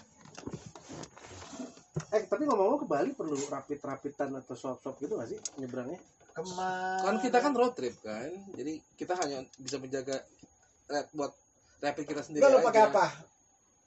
Eh, 2.08 2.22
tapi 2.28 2.44
ngomong-ngomong 2.44 2.84
ke 2.84 2.88
Bali 2.88 3.10
perlu 3.16 3.36
rapid-rapidan 3.48 4.36
atau 4.44 4.52
swap-swap 4.52 4.96
gitu 5.00 5.16
gak 5.16 5.28
sih 5.32 5.38
nyebrangnya? 5.56 6.00
Ke 6.36 6.42
mana? 6.52 7.00
Kan 7.04 7.16
kita 7.24 7.40
kan 7.40 7.52
road 7.56 7.72
trip 7.72 7.96
kan. 8.04 8.28
Jadi 8.56 8.80
kita 8.96 9.16
hanya 9.16 9.44
bisa 9.56 9.80
menjaga 9.80 10.20
rap 10.88 11.08
buat 11.12 11.32
rapid 11.80 12.04
kita 12.08 12.22
sendiri 12.24 12.44
aja. 12.44 12.64
pakai 12.64 12.82
apa? 12.92 13.06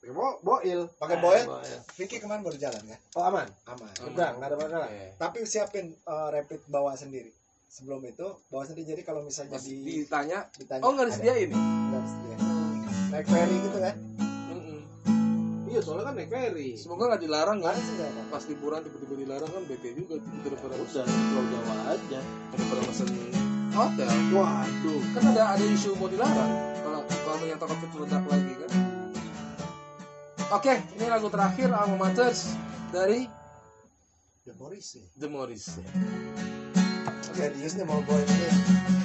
Pakai 0.01 0.17
bo 0.17 0.27
boil. 0.41 0.81
Pakai 0.97 1.17
boyet? 1.21 1.45
Vicky 1.93 2.17
kemarin 2.17 2.41
baru 2.41 2.57
jalan 2.57 2.81
ya? 2.89 2.97
Oh, 3.13 3.21
aman. 3.21 3.45
Aman. 3.69 3.85
Nyebrang, 4.01 4.33
nggak 4.41 4.49
ada 4.49 4.57
masalah. 4.57 4.89
Oke. 4.89 5.05
Tapi 5.21 5.37
siapin 5.45 5.93
eh, 5.93 6.27
rapid 6.33 6.61
bawa 6.73 6.97
sendiri. 6.97 7.29
Sebelum 7.69 8.01
itu 8.09 8.25
bawa 8.49 8.65
sendiri 8.65 8.97
jadi 8.97 9.05
kalau 9.05 9.21
misalnya 9.21 9.61
di 9.61 10.01
ditanya, 10.01 10.49
ditanya 10.57 10.81
oh 10.81 10.97
nggak 10.97 11.05
disediain 11.05 11.53
nih? 11.53 11.61
Nggak 11.61 12.01
disediain. 12.01 12.39
Naik 13.13 13.27
ferry 13.29 13.57
gitu 13.61 13.77
kan? 13.77 13.95
Iya, 15.69 15.79
soalnya 15.85 16.03
kan 16.09 16.13
naik 16.17 16.29
ferry. 16.33 16.69
Semoga 16.81 17.03
nggak 17.13 17.21
dilarang 17.21 17.57
ya. 17.61 17.69
nggak 17.69 18.09
apa-apa. 18.09 18.23
Pas 18.33 18.43
liburan 18.49 18.79
tiba-tiba 18.81 19.15
dilarang 19.21 19.49
kan 19.53 19.63
bete 19.69 19.89
juga 19.93 20.15
daripada 20.41 20.73
Udah, 20.81 21.05
Pulau 21.05 21.43
Jawa 21.45 21.75
aja. 21.93 22.19
daripada 22.49 22.81
mesen 22.89 23.07
hotel. 23.69 24.09
Waduh. 24.33 25.01
Kan 25.13 25.23
ada 25.29 25.43
ada 25.53 25.65
isu 25.69 25.93
mau 25.93 26.09
dilarang 26.09 26.51
kalau 26.81 27.01
kalau 27.05 27.37
ternyata 27.37 27.63
covid 27.69 27.89
meledak 27.93 28.23
lagi 28.25 28.53
kan. 28.65 28.90
Oke, 30.51 30.83
ini 30.99 31.07
lagu 31.07 31.31
terakhir 31.31 31.71
Alma 31.71 31.95
Matters 31.95 32.59
dari 32.91 33.23
The 34.43 34.51
Morrissey. 34.59 34.99
The 35.15 35.31
Morris. 35.31 35.79
Serius 37.31 37.79
nih 37.79 37.87
mau 37.87 38.03
boy 38.03 38.19
ini. 38.19 39.00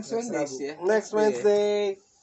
Next 0.00 0.08
Next 0.08 0.14
Wednesday 0.14 0.40
Rabu. 0.40 0.56
ya. 0.58 0.74
next 0.82 1.10
Wednesday. 1.12 1.74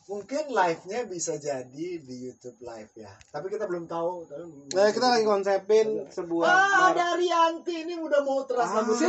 Mungkin 0.08 0.44
live-nya 0.50 1.00
bisa 1.06 1.36
jadi 1.36 1.90
di 2.00 2.16
YouTube 2.24 2.56
live 2.62 2.94
ya. 2.98 3.12
Tapi 3.28 3.46
kita 3.48 3.68
belum 3.68 3.86
tahu. 3.86 4.24
Tapi 4.24 4.44
Nah, 4.72 4.88
kita 4.88 5.08
lagi 5.10 5.26
konsepin 5.26 5.88
sebuah 6.08 6.44
Ah, 6.44 6.56
mar- 6.56 6.96
ada 6.96 7.08
Rianti 7.14 7.84
ini 7.84 7.94
udah 7.94 8.24
mau 8.24 8.40
terasa 8.42 8.80
Ah, 8.80 8.88
sis. 8.88 9.04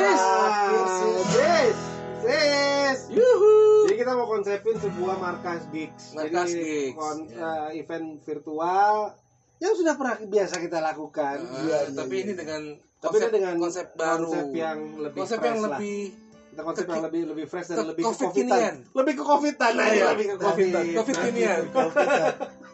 sis, 1.30 1.78
sis. 2.18 2.98
Yuhu. 3.10 3.54
Jadi 3.84 3.94
kita 3.96 4.12
mau 4.12 4.26
konsepin 4.26 4.74
sebuah 4.76 5.16
markas 5.16 5.62
gigs. 5.70 6.12
Markas 6.12 6.50
Jadi 6.50 6.62
gigs, 6.90 6.98
kon- 6.98 7.30
ya. 7.30 7.70
eh, 7.70 7.78
event 7.78 8.06
virtual 8.20 8.94
yang 9.58 9.74
sudah 9.74 9.94
pernah 9.94 10.18
biasa 10.20 10.54
kita 10.58 10.78
lakukan. 10.80 11.36
Iya, 11.62 11.78
iya, 11.84 11.94
tapi 11.94 12.14
iya. 12.16 12.24
ini 12.24 12.32
dengan 12.34 12.62
Tapi 12.98 13.14
konsep, 13.14 13.22
ini 13.24 13.34
dengan 13.36 13.54
konsep 13.56 13.86
baru. 13.94 14.26
konsep 14.26 14.46
yang 14.52 14.78
lebih 14.98 15.20
konsep 15.20 15.38
fresh 15.38 15.46
yang 15.48 15.58
lah. 15.62 15.78
Kita 16.58 16.66
konsep 16.66 16.84
ke- 16.84 16.90
yang 16.90 17.06
lebih 17.06 17.22
lebih 17.30 17.46
fresh 17.46 17.70
dan 17.70 17.86
lebih 17.86 18.02
ke 18.02 18.06
COVID 18.08 18.18
covidan. 18.26 18.50
kinian. 18.50 18.74
Lebih 18.90 19.12
ke 19.14 19.22
covidan 19.22 19.72
nah, 19.78 19.86
Iya, 19.86 20.06
lebih 20.10 20.26
ke 20.26 20.36
COVID 20.36 20.68
covid. 20.74 20.94
COVID 20.98 21.16
kinian. 21.22 21.62
Covid, 21.70 22.06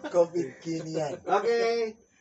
Covid 0.08 0.48
kinian. 0.58 1.12
Oke, 1.20 1.58